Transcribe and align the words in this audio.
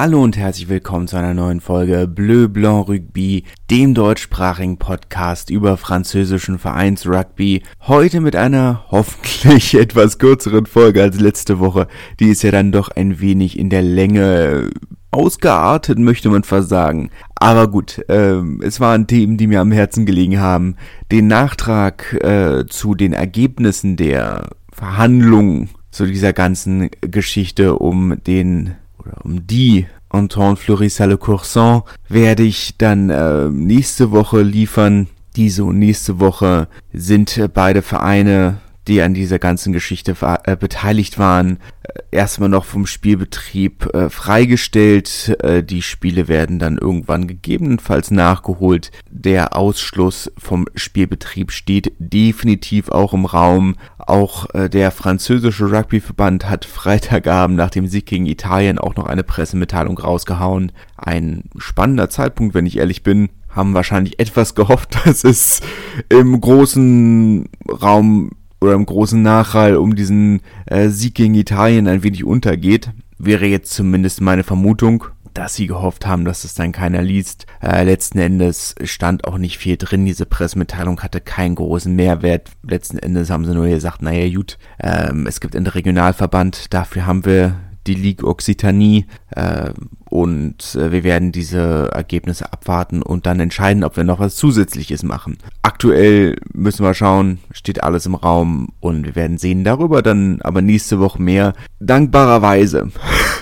Hallo 0.00 0.22
und 0.22 0.38
herzlich 0.38 0.70
willkommen 0.70 1.08
zu 1.08 1.18
einer 1.18 1.34
neuen 1.34 1.60
Folge 1.60 2.08
Bleu 2.08 2.48
Blanc 2.48 2.88
Rugby, 2.88 3.44
dem 3.70 3.92
deutschsprachigen 3.92 4.78
Podcast 4.78 5.50
über 5.50 5.76
französischen 5.76 6.58
Vereinsrugby. 6.58 7.62
Heute 7.82 8.22
mit 8.22 8.34
einer 8.34 8.86
hoffentlich 8.90 9.74
etwas 9.74 10.16
kürzeren 10.18 10.64
Folge 10.64 11.02
als 11.02 11.20
letzte 11.20 11.58
Woche. 11.58 11.86
Die 12.18 12.30
ist 12.30 12.40
ja 12.42 12.50
dann 12.50 12.72
doch 12.72 12.88
ein 12.88 13.20
wenig 13.20 13.58
in 13.58 13.68
der 13.68 13.82
Länge 13.82 14.70
ausgeartet, 15.10 15.98
möchte 15.98 16.30
man 16.30 16.44
fast 16.44 16.70
sagen. 16.70 17.10
Aber 17.34 17.68
gut, 17.68 18.02
ähm, 18.08 18.62
es 18.64 18.80
waren 18.80 19.06
Themen, 19.06 19.36
die 19.36 19.48
mir 19.48 19.60
am 19.60 19.70
Herzen 19.70 20.06
gelegen 20.06 20.40
haben. 20.40 20.76
Den 21.12 21.26
Nachtrag 21.26 22.14
äh, 22.24 22.64
zu 22.66 22.94
den 22.94 23.12
Ergebnissen 23.12 23.98
der 23.98 24.48
Verhandlungen 24.72 25.68
zu 25.90 26.06
dieser 26.06 26.32
ganzen 26.32 26.88
Geschichte 27.02 27.76
um 27.76 28.16
den 28.26 28.76
oder 29.00 29.24
um 29.24 29.46
die 29.46 29.86
Entente 30.12 30.56
Fleury-Salle 30.56 31.18
Courson 31.18 31.82
werde 32.08 32.42
ich 32.42 32.76
dann 32.76 33.10
äh, 33.10 33.48
nächste 33.48 34.10
Woche 34.10 34.42
liefern. 34.42 35.08
Diese 35.36 35.64
und 35.64 35.78
nächste 35.78 36.18
Woche 36.18 36.68
sind 36.92 37.38
äh, 37.38 37.48
beide 37.48 37.82
Vereine 37.82 38.58
die 38.88 39.02
an 39.02 39.14
dieser 39.14 39.38
ganzen 39.38 39.72
Geschichte 39.72 40.16
äh, 40.44 40.56
beteiligt 40.56 41.18
waren, 41.18 41.58
äh, 41.82 42.00
erstmal 42.10 42.48
noch 42.48 42.64
vom 42.64 42.86
Spielbetrieb 42.86 43.94
äh, 43.94 44.08
freigestellt. 44.08 45.36
Äh, 45.42 45.62
die 45.62 45.82
Spiele 45.82 46.28
werden 46.28 46.58
dann 46.58 46.78
irgendwann 46.78 47.26
gegebenenfalls 47.26 48.10
nachgeholt. 48.10 48.90
Der 49.10 49.56
Ausschluss 49.56 50.32
vom 50.38 50.66
Spielbetrieb 50.74 51.52
steht 51.52 51.92
definitiv 51.98 52.88
auch 52.88 53.12
im 53.12 53.26
Raum. 53.26 53.76
Auch 53.98 54.52
äh, 54.54 54.68
der 54.68 54.90
französische 54.90 55.70
Rugbyverband 55.70 56.48
hat 56.48 56.64
Freitagabend 56.64 57.56
nach 57.56 57.70
dem 57.70 57.86
Sieg 57.86 58.06
gegen 58.06 58.26
Italien 58.26 58.78
auch 58.78 58.96
noch 58.96 59.06
eine 59.06 59.24
Pressemitteilung 59.24 59.98
rausgehauen. 59.98 60.72
Ein 60.96 61.44
spannender 61.58 62.08
Zeitpunkt, 62.08 62.54
wenn 62.54 62.66
ich 62.66 62.78
ehrlich 62.78 63.02
bin 63.02 63.28
haben 63.50 63.74
wahrscheinlich 63.74 64.20
etwas 64.20 64.54
gehofft, 64.54 64.96
dass 65.04 65.24
es 65.24 65.60
im 66.08 66.40
großen 66.40 67.48
Raum 67.68 68.30
oder 68.60 68.74
im 68.74 68.86
großen 68.86 69.20
Nachhall 69.20 69.76
um 69.76 69.94
diesen 69.94 70.40
äh, 70.66 70.88
Sieg 70.88 71.14
gegen 71.14 71.34
Italien 71.34 71.88
ein 71.88 72.02
wenig 72.02 72.24
untergeht. 72.24 72.90
Wäre 73.18 73.46
jetzt 73.46 73.72
zumindest 73.72 74.20
meine 74.20 74.44
Vermutung, 74.44 75.04
dass 75.34 75.54
sie 75.54 75.66
gehofft 75.66 76.06
haben, 76.06 76.24
dass 76.24 76.44
es 76.44 76.54
dann 76.54 76.72
keiner 76.72 77.02
liest. 77.02 77.46
Äh, 77.62 77.84
letzten 77.84 78.18
Endes 78.18 78.74
stand 78.84 79.24
auch 79.24 79.38
nicht 79.38 79.58
viel 79.58 79.76
drin. 79.76 80.04
Diese 80.04 80.26
Pressemitteilung 80.26 81.00
hatte 81.00 81.20
keinen 81.20 81.54
großen 81.54 81.94
Mehrwert. 81.94 82.50
Letzten 82.62 82.98
Endes 82.98 83.30
haben 83.30 83.44
sie 83.44 83.54
nur 83.54 83.68
gesagt, 83.68 84.02
naja 84.02 84.28
gut, 84.34 84.58
ähm, 84.80 85.26
es 85.26 85.40
gibt 85.40 85.56
einen 85.56 85.66
Regionalverband, 85.66 86.72
dafür 86.74 87.06
haben 87.06 87.24
wir 87.24 87.56
die 87.86 87.94
Ligue 87.94 88.26
Occitanie 88.26 89.06
äh, 89.30 89.70
und 90.10 90.74
äh, 90.74 90.90
wir 90.90 91.04
werden 91.04 91.30
diese 91.30 91.88
Ergebnisse 91.92 92.52
abwarten 92.52 93.00
und 93.00 93.26
dann 93.26 93.38
entscheiden, 93.38 93.84
ob 93.84 93.96
wir 93.96 94.04
noch 94.04 94.18
was 94.18 94.34
Zusätzliches 94.34 95.04
machen. 95.04 95.38
Aktuell 95.62 96.36
müssen 96.52 96.84
wir 96.84 96.94
schauen, 96.94 97.38
steht 97.52 97.84
alles 97.84 98.06
im 98.06 98.16
Raum 98.16 98.70
und 98.80 99.06
wir 99.06 99.14
werden 99.14 99.38
sehen 99.38 99.62
darüber 99.62 100.02
dann 100.02 100.42
aber 100.42 100.62
nächste 100.62 100.98
Woche 100.98 101.22
mehr. 101.22 101.54
Dankbarerweise, 101.78 102.90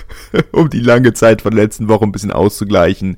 um 0.51 0.69
die 0.69 0.79
lange 0.79 1.13
Zeit 1.13 1.41
von 1.41 1.53
letzten 1.53 1.89
Woche 1.89 2.05
ein 2.05 2.11
bisschen 2.11 2.31
auszugleichen, 2.31 3.17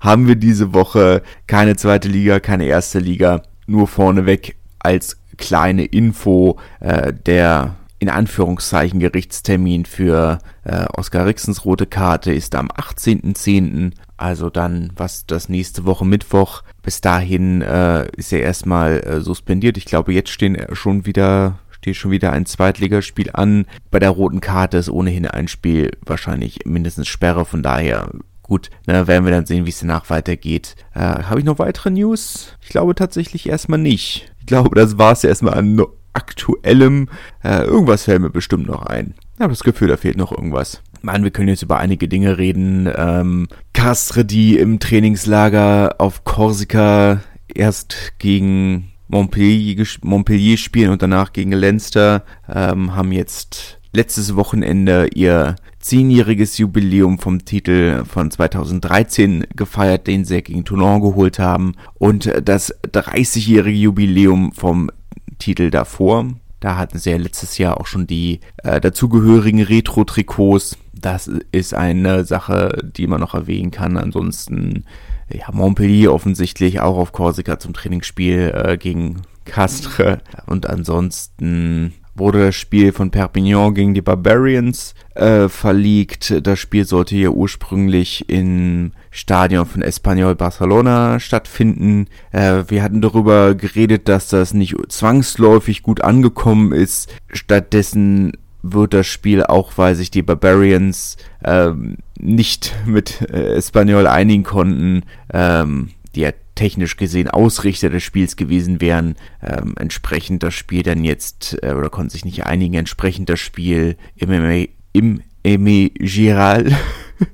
haben 0.00 0.26
wir 0.26 0.36
diese 0.36 0.74
Woche 0.74 1.22
keine 1.46 1.76
zweite 1.76 2.08
Liga, 2.08 2.40
keine 2.40 2.66
erste 2.66 2.98
Liga, 2.98 3.42
nur 3.68 3.86
vorneweg 3.86 4.56
als 4.80 5.18
kleine 5.36 5.84
Info 5.84 6.58
äh, 6.80 7.12
der 7.12 7.76
in 7.98 8.08
Anführungszeichen 8.08 9.00
Gerichtstermin 9.00 9.84
für 9.84 10.38
äh, 10.64 10.86
Oskar 10.96 11.26
Rixens 11.26 11.64
rote 11.64 11.86
Karte 11.86 12.32
ist 12.32 12.54
am 12.54 12.68
18.10., 12.68 13.92
also 14.16 14.50
dann 14.50 14.92
was 14.96 15.26
das 15.26 15.48
nächste 15.48 15.84
Woche 15.84 16.04
Mittwoch. 16.04 16.62
Bis 16.82 17.00
dahin 17.00 17.62
äh, 17.62 18.08
ist 18.16 18.32
er 18.32 18.40
erstmal 18.40 19.00
äh, 19.00 19.20
suspendiert. 19.20 19.76
Ich 19.76 19.84
glaube, 19.84 20.12
jetzt 20.12 20.30
stehen 20.30 20.56
schon 20.72 21.06
wieder 21.06 21.58
steht 21.70 21.96
schon 21.96 22.10
wieder 22.10 22.32
ein 22.32 22.44
Zweitligaspiel 22.44 23.30
an. 23.32 23.66
Bei 23.92 24.00
der 24.00 24.10
roten 24.10 24.40
Karte 24.40 24.78
ist 24.78 24.90
ohnehin 24.90 25.26
ein 25.26 25.46
Spiel 25.46 25.92
wahrscheinlich 26.04 26.66
mindestens 26.66 27.06
Sperre, 27.06 27.44
von 27.44 27.62
daher 27.62 28.10
gut, 28.42 28.70
ne, 28.86 29.06
werden 29.06 29.24
wir 29.24 29.32
dann 29.32 29.46
sehen, 29.46 29.66
wie 29.66 29.70
es 29.70 29.80
danach 29.80 30.10
weitergeht. 30.10 30.74
Äh, 30.94 31.00
Habe 31.00 31.38
ich 31.38 31.44
noch 31.44 31.58
weitere 31.58 31.90
News? 31.90 32.56
Ich 32.62 32.70
glaube 32.70 32.94
tatsächlich 32.94 33.48
erstmal 33.48 33.78
nicht. 33.78 34.32
Ich 34.40 34.46
glaube, 34.46 34.74
das 34.74 34.98
war 34.98 35.12
es 35.12 35.22
erstmal 35.22 35.54
an 35.54 35.80
aktuellem. 36.18 37.08
Äh, 37.44 37.62
irgendwas 37.62 38.04
fällt 38.04 38.20
mir 38.20 38.30
bestimmt 38.30 38.66
noch 38.66 38.82
ein. 38.82 39.14
Ich 39.36 39.40
habe 39.40 39.52
das 39.52 39.62
Gefühl, 39.62 39.86
da 39.86 39.96
fehlt 39.96 40.16
noch 40.16 40.32
irgendwas. 40.32 40.82
Mann, 41.00 41.22
wir 41.22 41.30
können 41.30 41.48
jetzt 41.48 41.62
über 41.62 41.78
einige 41.78 42.08
Dinge 42.08 42.38
reden. 42.38 42.92
Ähm, 42.92 43.46
Castre, 43.72 44.24
die 44.24 44.58
im 44.58 44.80
Trainingslager 44.80 45.94
auf 45.98 46.24
Korsika 46.24 47.20
erst 47.54 48.18
gegen 48.18 48.90
Montpellier, 49.06 49.86
Montpellier 50.02 50.56
spielen 50.56 50.90
und 50.90 51.00
danach 51.00 51.32
gegen 51.32 51.52
Leinster, 51.52 52.24
ähm, 52.52 52.96
haben 52.96 53.12
jetzt 53.12 53.78
letztes 53.92 54.34
Wochenende 54.34 55.08
ihr 55.14 55.54
zehnjähriges 55.78 56.58
Jubiläum 56.58 57.18
vom 57.18 57.44
Titel 57.44 58.04
von 58.04 58.30
2013 58.30 59.46
gefeiert, 59.54 60.06
den 60.06 60.24
sie 60.24 60.42
gegen 60.42 60.64
Toulon 60.64 61.00
geholt 61.00 61.38
haben 61.38 61.74
und 61.94 62.30
das 62.42 62.74
30-jährige 62.82 63.78
Jubiläum 63.78 64.52
vom 64.52 64.90
Titel 65.38 65.70
davor. 65.70 66.26
Da 66.60 66.76
hatten 66.76 66.98
sie 66.98 67.10
ja 67.10 67.16
letztes 67.16 67.58
Jahr 67.58 67.80
auch 67.80 67.86
schon 67.86 68.06
die 68.06 68.40
äh, 68.64 68.80
dazugehörigen 68.80 69.62
Retro-Trikots. 69.62 70.76
Das 70.92 71.30
ist 71.52 71.74
eine 71.74 72.24
Sache, 72.24 72.90
die 72.96 73.06
man 73.06 73.20
noch 73.20 73.34
erwähnen 73.34 73.70
kann. 73.70 73.96
Ansonsten, 73.96 74.84
ja, 75.32 75.46
Montpellier 75.52 76.12
offensichtlich 76.12 76.80
auch 76.80 76.96
auf 76.96 77.12
Korsika 77.12 77.58
zum 77.60 77.74
Trainingsspiel 77.74 78.52
äh, 78.54 78.76
gegen 78.76 79.22
Castre. 79.44 80.20
Und 80.46 80.68
ansonsten 80.68 81.94
wurde 82.18 82.46
das 82.46 82.56
Spiel 82.56 82.92
von 82.92 83.10
Perpignan 83.10 83.74
gegen 83.74 83.94
die 83.94 84.02
Barbarians 84.02 84.94
äh, 85.14 85.48
verlegt. 85.48 86.44
Das 86.46 86.58
Spiel 86.58 86.84
sollte 86.84 87.16
ja 87.16 87.30
ursprünglich 87.30 88.28
im 88.28 88.92
Stadion 89.18 89.66
von 89.66 89.82
Espanyol 89.82 90.36
Barcelona 90.36 91.18
stattfinden. 91.18 92.06
Äh, 92.30 92.64
wir 92.68 92.82
hatten 92.82 93.00
darüber 93.00 93.54
geredet, 93.54 94.08
dass 94.08 94.28
das 94.28 94.54
nicht 94.54 94.76
zwangsläufig 94.88 95.82
gut 95.82 96.02
angekommen 96.02 96.72
ist. 96.72 97.12
Stattdessen 97.32 98.32
wird 98.62 98.94
das 98.94 99.06
Spiel 99.06 99.42
auch, 99.42 99.72
weil 99.76 99.94
sich 99.94 100.10
die 100.10 100.22
Barbarians 100.22 101.16
ähm, 101.44 101.96
nicht 102.18 102.74
mit 102.86 103.20
äh, 103.22 103.54
Espanyol 103.54 104.06
einigen 104.06 104.44
konnten, 104.44 105.02
ähm, 105.32 105.90
die 106.14 106.20
ja 106.20 106.30
technisch 106.54 106.96
gesehen 106.96 107.28
Ausrichter 107.28 107.88
des 107.88 108.02
Spiels 108.02 108.36
gewesen 108.36 108.80
wären, 108.80 109.16
ähm, 109.42 109.74
entsprechend 109.78 110.42
das 110.42 110.54
Spiel 110.54 110.82
dann 110.82 111.04
jetzt, 111.04 111.56
äh, 111.62 111.72
oder 111.72 111.90
konnten 111.90 112.10
sich 112.10 112.24
nicht 112.24 112.46
einigen, 112.46 112.74
entsprechend 112.74 113.28
das 113.28 113.38
Spiel 113.40 113.96
im, 114.16 114.66
im 114.92 115.20
Aimé 115.48 115.90
Giral 115.98 116.72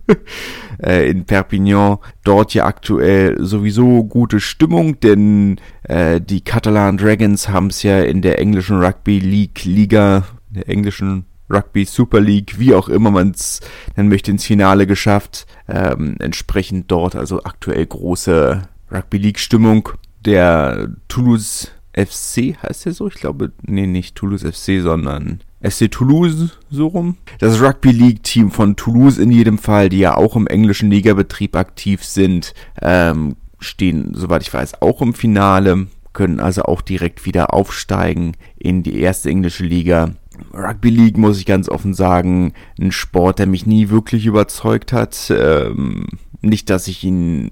äh, 0.82 1.10
in 1.10 1.24
Perpignan. 1.24 1.98
Dort 2.22 2.54
ja 2.54 2.64
aktuell 2.64 3.36
sowieso 3.44 4.04
gute 4.04 4.40
Stimmung, 4.40 5.00
denn 5.00 5.60
äh, 5.82 6.20
die 6.20 6.42
Catalan 6.42 6.96
Dragons 6.96 7.48
haben 7.48 7.68
es 7.68 7.82
ja 7.82 8.02
in 8.02 8.22
der 8.22 8.38
englischen 8.38 8.82
Rugby 8.82 9.18
League 9.18 9.64
Liga, 9.64 10.24
der 10.50 10.68
englischen 10.68 11.26
Rugby 11.50 11.84
Super 11.84 12.20
League, 12.20 12.58
wie 12.58 12.74
auch 12.74 12.88
immer 12.88 13.10
man 13.10 13.32
es 13.32 13.60
nennen 13.96 14.08
möchte, 14.08 14.30
ins 14.30 14.44
Finale 14.44 14.86
geschafft. 14.86 15.46
Ähm, 15.68 16.16
entsprechend 16.20 16.90
dort 16.90 17.16
also 17.16 17.42
aktuell 17.42 17.84
große 17.84 18.62
Rugby 18.90 19.18
League 19.18 19.38
Stimmung. 19.38 19.88
Der 20.24 20.88
Toulouse 21.08 21.70
FC 21.92 22.56
heißt 22.62 22.86
der 22.86 22.92
so? 22.92 23.08
Ich 23.08 23.14
glaube, 23.14 23.52
nee, 23.62 23.86
nicht 23.86 24.16
Toulouse 24.16 24.42
FC, 24.42 24.80
sondern 24.82 25.40
SC 25.68 25.90
Toulouse, 25.90 26.58
so 26.70 26.88
rum. 26.88 27.16
Das 27.38 27.60
Rugby 27.60 27.90
League 27.90 28.22
Team 28.22 28.50
von 28.50 28.76
Toulouse 28.76 29.18
in 29.18 29.30
jedem 29.30 29.58
Fall, 29.58 29.88
die 29.88 29.98
ja 29.98 30.16
auch 30.16 30.36
im 30.36 30.46
englischen 30.46 30.90
Ligabetrieb 30.90 31.56
aktiv 31.56 32.04
sind, 32.04 32.54
ähm, 32.82 33.36
stehen, 33.58 34.12
soweit 34.14 34.42
ich 34.42 34.52
weiß, 34.52 34.82
auch 34.82 35.00
im 35.00 35.14
Finale, 35.14 35.86
können 36.12 36.40
also 36.40 36.62
auch 36.62 36.80
direkt 36.80 37.24
wieder 37.26 37.52
aufsteigen 37.54 38.32
in 38.56 38.82
die 38.82 39.00
erste 39.00 39.30
englische 39.30 39.64
Liga. 39.64 40.10
Rugby 40.52 40.90
League, 40.90 41.16
muss 41.16 41.38
ich 41.38 41.46
ganz 41.46 41.68
offen 41.68 41.94
sagen, 41.94 42.52
ein 42.80 42.92
Sport, 42.92 43.38
der 43.38 43.46
mich 43.46 43.66
nie 43.66 43.88
wirklich 43.88 44.26
überzeugt 44.26 44.92
hat. 44.92 45.30
Ähm, 45.30 46.06
nicht, 46.40 46.70
dass 46.70 46.88
ich 46.88 47.04
ihn 47.04 47.50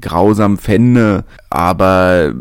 grausam 0.00 0.58
fände, 0.58 1.24
aber 1.50 2.34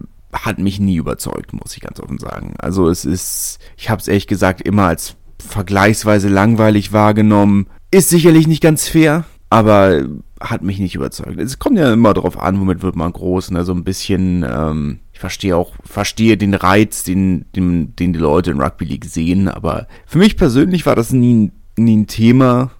hat 0.45 0.59
mich 0.59 0.79
nie 0.79 0.95
überzeugt, 0.95 1.53
muss 1.53 1.75
ich 1.75 1.81
ganz 1.81 1.99
offen 1.99 2.17
sagen. 2.17 2.53
Also 2.59 2.89
es 2.89 3.05
ist, 3.05 3.59
ich 3.77 3.89
habe 3.89 4.01
es 4.01 4.07
ehrlich 4.07 4.27
gesagt 4.27 4.61
immer 4.61 4.85
als 4.87 5.15
vergleichsweise 5.39 6.29
langweilig 6.29 6.93
wahrgenommen. 6.93 7.67
Ist 7.91 8.09
sicherlich 8.09 8.47
nicht 8.47 8.61
ganz 8.61 8.87
fair, 8.87 9.25
aber 9.49 10.05
hat 10.39 10.61
mich 10.61 10.79
nicht 10.79 10.95
überzeugt. 10.95 11.39
Es 11.39 11.57
kommt 11.59 11.77
ja 11.77 11.91
immer 11.93 12.13
darauf 12.13 12.39
an, 12.39 12.59
womit 12.59 12.81
wird 12.83 12.95
man 12.95 13.11
groß. 13.13 13.51
Ne? 13.51 13.63
So 13.63 13.73
ein 13.73 13.83
bisschen, 13.83 14.45
ähm, 14.47 14.99
ich 15.13 15.19
verstehe 15.19 15.55
auch, 15.55 15.73
verstehe 15.83 16.37
den 16.37 16.53
Reiz, 16.53 17.03
den, 17.03 17.45
den, 17.55 17.95
den 17.95 18.13
die 18.13 18.19
Leute 18.19 18.51
in 18.51 18.61
Rugby 18.61 18.85
League 18.85 19.05
sehen, 19.05 19.47
aber 19.47 19.87
für 20.05 20.19
mich 20.19 20.37
persönlich 20.37 20.85
war 20.85 20.95
das 20.95 21.11
nie, 21.11 21.51
nie 21.77 21.97
ein 21.97 22.07
Thema. 22.07 22.71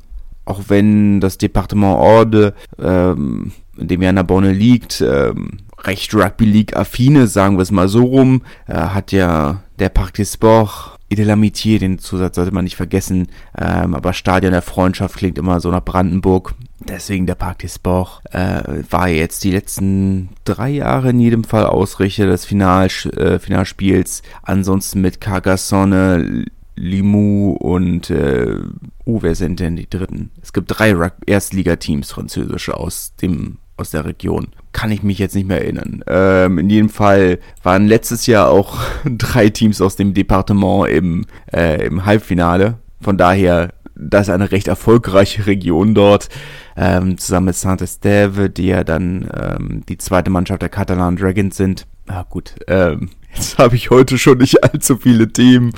auch 0.48 0.62
wenn 0.68 1.20
das 1.20 1.38
Departement 1.38 1.98
Orde, 1.98 2.54
ähm, 2.80 3.52
in 3.78 3.88
dem 3.88 4.02
ja 4.02 4.12
Narbonne 4.12 4.54
liegt, 4.54 5.02
ähm, 5.02 5.60
recht 5.80 6.14
Rugby 6.14 6.46
League 6.46 6.76
affine, 6.76 7.28
sagen 7.28 7.58
wir 7.58 7.62
es 7.64 7.72
mal 7.72 7.88
so 7.88 8.04
rum, 8.04 8.44
äh, 8.68 8.74
hat 8.74 9.12
ja 9.12 9.62
der 9.80 9.90
Parc 9.90 10.16
des 10.16 10.34
Sports 10.34 10.98
et 11.10 11.18
de 11.18 11.26
l'Amitié, 11.26 11.80
den 11.80 12.00
Zusatz 12.00 12.36
sollte 12.36 12.54
man 12.54 12.66
nicht 12.66 12.76
vergessen, 12.76 13.28
ähm, 13.58 13.96
aber 13.96 14.14
Stadion 14.14 14.52
der 14.52 14.62
Freundschaft 14.62 15.16
klingt 15.16 15.38
immer 15.38 15.60
so 15.60 15.72
nach 15.72 15.84
Brandenburg. 15.84 16.56
Deswegen 16.80 17.26
der 17.26 17.36
Parc 17.36 17.60
des 17.60 17.76
Sports 17.76 18.20
äh, 18.32 18.84
war 18.90 19.08
jetzt 19.08 19.44
die 19.44 19.52
letzten 19.52 20.30
drei 20.44 20.70
Jahre 20.70 21.10
in 21.10 21.20
jedem 21.20 21.44
Fall 21.44 21.66
Ausrichter 21.66 22.28
des 22.28 22.46
Final, 22.46 22.88
äh, 22.88 23.40
Finalspiels. 23.40 24.22
Ansonsten 24.44 25.02
mit 25.02 25.22
Carcassonne, 25.22 26.46
Limoux 26.76 27.54
und 27.54 28.10
äh, 28.10 28.58
oh, 29.06 29.20
wer 29.22 29.36
sind 29.36 29.60
denn 29.60 29.76
die 29.76 29.90
dritten? 29.90 30.32
Es 30.42 30.54
gibt 30.54 30.68
drei 30.70 30.96
Erstligateams 31.26 32.12
französische 32.12 32.78
aus 32.78 33.16
dem 33.22 33.58
aus 33.78 33.92
der 33.92 34.06
Region. 34.06 34.48
Kann 34.74 34.92
ich 34.92 35.04
mich 35.04 35.20
jetzt 35.20 35.36
nicht 35.36 35.48
mehr 35.48 35.62
erinnern. 35.62 36.04
Ähm, 36.08 36.58
in 36.60 36.70
jedem 36.70 36.90
Fall 36.90 37.40
waren 37.64 37.88
letztes 37.88 38.28
Jahr 38.28 38.50
auch 38.50 38.78
drei 39.06 39.50
Teams 39.50 39.82
aus 39.82 39.96
dem 39.96 40.14
Departement 40.14 40.90
im, 40.90 41.26
äh, 41.54 41.86
im 41.86 42.06
Halbfinale. 42.06 42.76
Von 43.02 43.18
daher, 43.18 43.74
das 43.96 44.28
ist 44.28 44.34
eine 44.34 44.52
recht 44.52 44.68
erfolgreiche 44.68 45.46
Region 45.46 45.94
dort. 45.96 46.30
Ähm, 46.76 47.18
zusammen 47.18 47.48
mit 47.48 47.56
Saint-Estève, 47.56 48.50
die 48.50 48.68
ja 48.68 48.84
dann 48.84 49.30
ähm, 49.34 49.84
die 49.88 49.98
zweite 49.98 50.30
Mannschaft 50.30 50.62
der 50.62 50.70
Catalan 50.70 51.16
Dragons 51.16 51.58
sind. 51.58 51.88
Ah 52.08 52.24
gut, 52.30 52.54
ähm, 52.68 53.10
jetzt 53.34 53.58
habe 53.58 53.76
ich 53.76 53.90
heute 53.90 54.18
schon 54.18 54.38
nicht 54.38 54.64
allzu 54.64 54.98
viele 54.98 55.32
Themen 55.32 55.72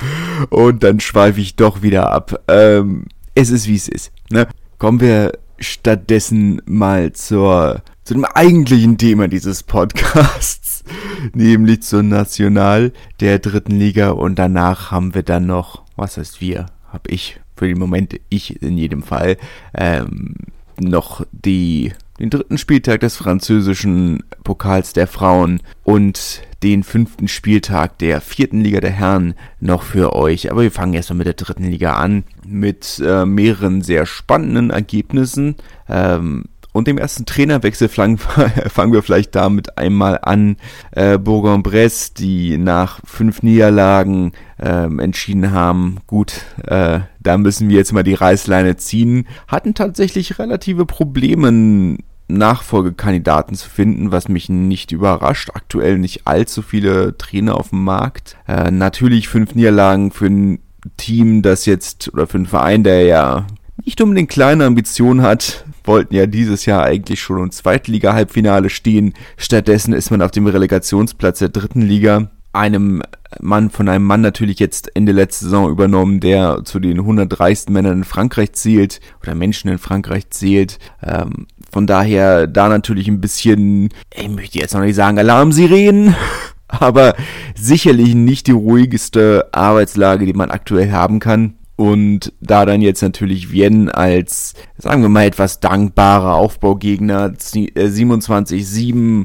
und 0.50 0.82
dann 0.82 1.00
schweife 1.00 1.40
ich 1.40 1.56
doch 1.56 1.82
wieder 1.82 2.10
ab. 2.10 2.42
Ähm, 2.48 3.06
es 3.34 3.50
ist 3.50 3.66
wie 3.66 3.76
es 3.76 3.88
ist. 3.88 4.12
Ne? 4.30 4.46
Kommen 4.78 5.00
wir 5.00 5.32
stattdessen 5.60 6.62
mal 6.64 7.12
zur, 7.12 7.82
zu 8.04 8.14
dem 8.14 8.24
eigentlichen 8.24 8.98
Thema 8.98 9.28
dieses 9.28 9.62
Podcasts, 9.62 10.84
nämlich 11.34 11.82
zur 11.82 12.02
National 12.02 12.92
der 13.20 13.38
dritten 13.38 13.76
Liga. 13.76 14.10
Und 14.10 14.38
danach 14.38 14.90
haben 14.90 15.14
wir 15.14 15.22
dann 15.22 15.46
noch, 15.46 15.84
was 15.96 16.16
heißt 16.16 16.40
wir, 16.40 16.66
hab 16.90 17.08
ich, 17.08 17.40
für 17.56 17.68
den 17.68 17.78
Moment 17.78 18.18
ich 18.30 18.62
in 18.62 18.78
jedem 18.78 19.02
Fall, 19.02 19.36
ähm, 19.74 20.34
noch 20.78 21.26
die, 21.32 21.92
den 22.20 22.30
dritten 22.30 22.58
Spieltag 22.58 23.00
des 23.00 23.16
französischen 23.16 24.22
Pokals 24.44 24.92
der 24.92 25.06
Frauen 25.06 25.60
und 25.84 26.42
den 26.62 26.82
fünften 26.82 27.28
Spieltag 27.28 27.98
der 27.98 28.20
vierten 28.20 28.60
Liga 28.60 28.80
der 28.80 28.90
Herren 28.90 29.34
noch 29.58 29.82
für 29.82 30.14
euch. 30.14 30.50
Aber 30.50 30.62
wir 30.62 30.70
fangen 30.70 30.92
erstmal 30.92 31.16
mit 31.16 31.26
der 31.26 31.34
dritten 31.34 31.64
Liga 31.64 31.94
an, 31.94 32.24
mit 32.46 33.02
äh, 33.04 33.24
mehreren 33.24 33.80
sehr 33.80 34.04
spannenden 34.04 34.68
Ergebnissen. 34.68 35.56
Ähm, 35.88 36.44
und 36.72 36.86
dem 36.86 36.98
ersten 36.98 37.26
Trainerwechsel 37.26 37.88
fangen, 37.88 38.18
wir 38.18 39.02
vielleicht 39.02 39.34
damit 39.34 39.76
einmal 39.76 40.20
an. 40.22 40.56
Äh, 40.92 41.18
Bourg-en-Bresse, 41.18 42.12
die 42.14 42.58
nach 42.58 43.00
fünf 43.04 43.42
Niederlagen 43.42 44.32
ähm, 44.60 45.00
entschieden 45.00 45.50
haben, 45.50 45.96
gut, 46.06 46.42
äh, 46.66 47.00
da 47.18 47.38
müssen 47.38 47.68
wir 47.68 47.76
jetzt 47.76 47.92
mal 47.92 48.04
die 48.04 48.14
Reißleine 48.14 48.76
ziehen, 48.76 49.26
hatten 49.48 49.74
tatsächlich 49.74 50.38
relative 50.38 50.86
Probleme, 50.86 51.96
Nachfolgekandidaten 52.34 53.56
zu 53.56 53.68
finden, 53.68 54.12
was 54.12 54.28
mich 54.28 54.48
nicht 54.48 54.92
überrascht. 54.92 55.50
Aktuell 55.54 55.98
nicht 55.98 56.26
allzu 56.26 56.62
viele 56.62 57.16
Trainer 57.18 57.56
auf 57.56 57.70
dem 57.70 57.84
Markt. 57.84 58.36
Äh, 58.46 58.70
natürlich 58.70 59.28
fünf 59.28 59.54
Niederlagen 59.54 60.10
für 60.10 60.26
ein 60.26 60.60
Team, 60.96 61.42
das 61.42 61.66
jetzt, 61.66 62.12
oder 62.12 62.26
für 62.26 62.38
einen 62.38 62.46
Verein, 62.46 62.84
der 62.84 63.02
ja 63.02 63.46
nicht 63.84 64.00
unbedingt 64.00 64.30
kleine 64.30 64.64
Ambitionen 64.66 65.22
hat, 65.22 65.64
wollten 65.84 66.14
ja 66.14 66.26
dieses 66.26 66.66
Jahr 66.66 66.84
eigentlich 66.84 67.20
schon 67.20 67.44
im 67.44 67.50
Zweitliga-Halbfinale 67.50 68.70
stehen. 68.70 69.14
Stattdessen 69.36 69.94
ist 69.94 70.10
man 70.10 70.22
auf 70.22 70.30
dem 70.30 70.46
Relegationsplatz 70.46 71.38
der 71.38 71.48
dritten 71.48 71.82
Liga 71.82 72.30
einem 72.52 73.02
Mann, 73.40 73.70
von 73.70 73.88
einem 73.88 74.04
Mann 74.04 74.22
natürlich 74.22 74.58
jetzt 74.58 74.94
Ende 74.96 75.12
letzte 75.12 75.44
Saison 75.44 75.70
übernommen, 75.70 76.20
der 76.20 76.64
zu 76.64 76.80
den 76.80 76.98
130 76.98 77.70
Männern 77.70 77.98
in 77.98 78.04
Frankreich 78.04 78.52
zählt 78.52 79.00
oder 79.22 79.34
Menschen 79.34 79.70
in 79.70 79.78
Frankreich 79.78 80.30
zählt. 80.30 80.78
Ähm, 81.02 81.46
von 81.70 81.86
daher 81.86 82.46
da 82.46 82.68
natürlich 82.68 83.08
ein 83.08 83.20
bisschen, 83.20 83.90
ich 84.14 84.28
möchte 84.28 84.58
jetzt 84.58 84.74
noch 84.74 84.80
nicht 84.80 84.94
sagen 84.94 85.18
Alarmsirenen, 85.18 86.14
aber 86.68 87.14
sicherlich 87.54 88.14
nicht 88.14 88.46
die 88.46 88.52
ruhigste 88.52 89.48
Arbeitslage, 89.52 90.26
die 90.26 90.32
man 90.32 90.50
aktuell 90.50 90.92
haben 90.92 91.18
kann. 91.18 91.54
Und 91.76 92.34
da 92.42 92.66
dann 92.66 92.82
jetzt 92.82 93.00
natürlich 93.00 93.50
Vienne 93.52 93.94
als, 93.94 94.52
sagen 94.76 95.00
wir 95.00 95.08
mal, 95.08 95.24
etwas 95.24 95.60
dankbarer 95.60 96.34
Aufbaugegner 96.34 97.28
27-7 97.28 99.22
äh, 99.22 99.24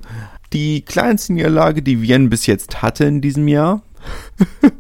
die 0.54 0.82
kleinste 0.84 1.34
Niederlage, 1.34 1.82
die 1.82 2.02
Vienne 2.02 2.30
bis 2.30 2.46
jetzt 2.46 2.82
hatte 2.82 3.04
in 3.04 3.20
diesem 3.20 3.50
Jahr. 3.50 3.82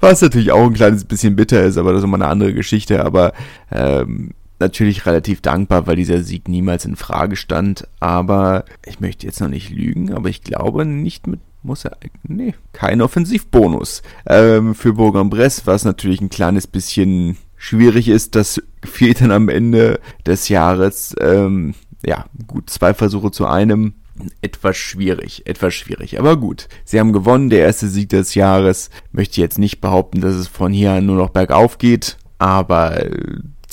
Was 0.00 0.22
natürlich 0.22 0.52
auch 0.52 0.64
ein 0.64 0.74
kleines 0.74 1.04
bisschen 1.04 1.34
bitter 1.34 1.62
ist, 1.64 1.76
aber 1.76 1.92
das 1.92 2.00
ist 2.00 2.04
immer 2.04 2.18
eine 2.18 2.28
andere 2.28 2.54
Geschichte. 2.54 3.04
Aber 3.04 3.32
ähm, 3.72 4.30
natürlich 4.64 5.06
relativ 5.06 5.40
dankbar, 5.40 5.86
weil 5.86 5.96
dieser 5.96 6.22
Sieg 6.22 6.48
niemals 6.48 6.84
in 6.84 6.96
Frage 6.96 7.36
stand. 7.36 7.86
Aber 8.00 8.64
ich 8.84 9.00
möchte 9.00 9.26
jetzt 9.26 9.40
noch 9.40 9.48
nicht 9.48 9.70
lügen, 9.70 10.12
aber 10.12 10.28
ich 10.28 10.42
glaube 10.42 10.84
nicht 10.84 11.26
mit 11.26 11.40
muss 11.64 11.84
er, 11.86 11.96
nee, 12.22 12.54
kein 12.72 13.00
Offensivbonus 13.00 14.02
ähm, 14.26 14.74
für 14.74 14.92
Bourg-en-Bresse, 14.92 15.62
was 15.64 15.84
natürlich 15.84 16.20
ein 16.20 16.28
kleines 16.28 16.66
bisschen 16.66 17.38
schwierig 17.56 18.08
ist. 18.08 18.34
Das 18.34 18.62
fehlt 18.84 19.22
dann 19.22 19.30
am 19.30 19.48
Ende 19.48 19.98
des 20.26 20.48
Jahres. 20.48 21.16
Ähm, 21.20 21.74
ja, 22.04 22.26
gut, 22.46 22.68
zwei 22.70 22.92
Versuche 22.92 23.30
zu 23.30 23.46
einem. 23.46 23.94
Etwas 24.42 24.76
schwierig, 24.76 25.42
etwas 25.46 25.74
schwierig. 25.74 26.20
Aber 26.20 26.36
gut, 26.36 26.68
sie 26.84 27.00
haben 27.00 27.12
gewonnen, 27.12 27.50
der 27.50 27.60
erste 27.60 27.88
Sieg 27.88 28.10
des 28.10 28.34
Jahres. 28.34 28.90
Möchte 29.10 29.40
jetzt 29.40 29.58
nicht 29.58 29.80
behaupten, 29.80 30.20
dass 30.20 30.34
es 30.34 30.46
von 30.46 30.72
hier 30.72 30.92
an 30.92 31.06
nur 31.06 31.16
noch 31.16 31.30
bergauf 31.30 31.78
geht, 31.78 32.16
aber 32.38 33.06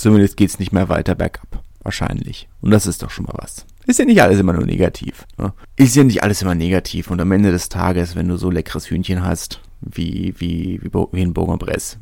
zumindest 0.01 0.37
geht 0.37 0.49
es 0.49 0.59
nicht 0.59 0.71
mehr 0.71 0.89
weiter 0.89 1.15
bergab. 1.15 1.63
Wahrscheinlich. 1.83 2.47
Und 2.61 2.71
das 2.71 2.85
ist 2.85 3.01
doch 3.01 3.09
schon 3.09 3.25
mal 3.25 3.35
was. 3.37 3.65
Ist 3.87 3.97
ja 3.97 4.05
nicht 4.05 4.21
alles 4.21 4.39
immer 4.39 4.53
nur 4.53 4.65
negativ. 4.65 5.25
Ne? 5.37 5.53
Ist 5.75 5.95
ja 5.95 6.03
nicht 6.03 6.21
alles 6.21 6.41
immer 6.41 6.53
negativ. 6.53 7.09
Und 7.09 7.19
am 7.19 7.31
Ende 7.31 7.51
des 7.51 7.69
Tages, 7.69 8.15
wenn 8.15 8.27
du 8.27 8.37
so 8.37 8.51
leckeres 8.51 8.89
Hühnchen 8.89 9.23
hast, 9.23 9.61
wie, 9.81 10.35
wie, 10.37 10.79
wie, 10.83 10.91
wie 11.11 11.21
in 11.21 11.33
Bourg-en-Bresse, 11.33 11.97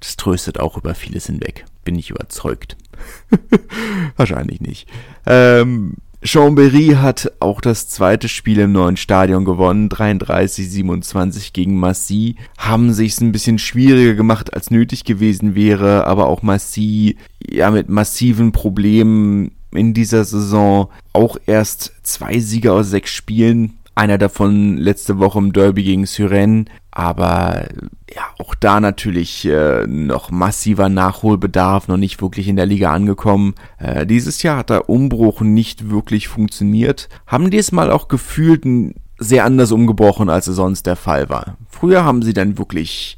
das 0.00 0.16
tröstet 0.16 0.60
auch 0.60 0.76
über 0.76 0.94
vieles 0.94 1.26
hinweg. 1.26 1.64
Bin 1.84 1.98
ich 1.98 2.10
überzeugt. 2.10 2.76
Wahrscheinlich 4.16 4.60
nicht. 4.60 4.88
Ähm, 5.24 5.94
Chambéry 6.24 6.96
hat 6.98 7.32
auch 7.40 7.60
das 7.60 7.88
zweite 7.88 8.28
Spiel 8.28 8.60
im 8.60 8.72
neuen 8.72 8.96
Stadion 8.96 9.44
gewonnen, 9.44 9.88
33-27 9.88 11.52
gegen 11.52 11.78
Massy. 11.78 12.36
Haben 12.56 12.92
sich's 12.92 13.20
ein 13.20 13.32
bisschen 13.32 13.58
schwieriger 13.58 14.14
gemacht, 14.14 14.54
als 14.54 14.70
nötig 14.70 15.04
gewesen 15.04 15.56
wäre, 15.56 16.06
aber 16.06 16.28
auch 16.28 16.42
Massy, 16.42 17.16
ja, 17.44 17.72
mit 17.72 17.88
massiven 17.88 18.52
Problemen 18.52 19.50
in 19.72 19.94
dieser 19.94 20.24
Saison. 20.24 20.88
Auch 21.12 21.38
erst 21.46 21.92
zwei 22.04 22.38
Sieger 22.38 22.74
aus 22.74 22.90
sechs 22.90 23.10
Spielen. 23.10 23.78
Einer 23.94 24.16
davon 24.16 24.78
letzte 24.78 25.18
Woche 25.18 25.38
im 25.38 25.52
Derby 25.52 25.82
gegen 25.82 26.06
Syren. 26.06 26.68
Aber 26.90 27.66
ja, 28.14 28.22
auch 28.38 28.54
da 28.54 28.80
natürlich 28.80 29.46
äh, 29.46 29.86
noch 29.86 30.30
massiver 30.30 30.88
Nachholbedarf, 30.88 31.88
noch 31.88 31.96
nicht 31.96 32.20
wirklich 32.20 32.48
in 32.48 32.56
der 32.56 32.66
Liga 32.66 32.92
angekommen. 32.92 33.54
Äh, 33.78 34.06
dieses 34.06 34.42
Jahr 34.42 34.58
hat 34.58 34.70
der 34.70 34.88
Umbruch 34.88 35.40
nicht 35.40 35.90
wirklich 35.90 36.28
funktioniert. 36.28 37.08
Haben 37.26 37.50
diesmal 37.50 37.90
auch 37.90 38.08
gefühlt 38.08 38.64
sehr 39.18 39.44
anders 39.44 39.72
umgebrochen, 39.72 40.28
als 40.28 40.46
es 40.46 40.56
sonst 40.56 40.86
der 40.86 40.96
Fall 40.96 41.28
war. 41.28 41.56
Früher 41.70 42.04
haben 42.04 42.22
sie 42.22 42.32
dann 42.32 42.58
wirklich 42.58 43.16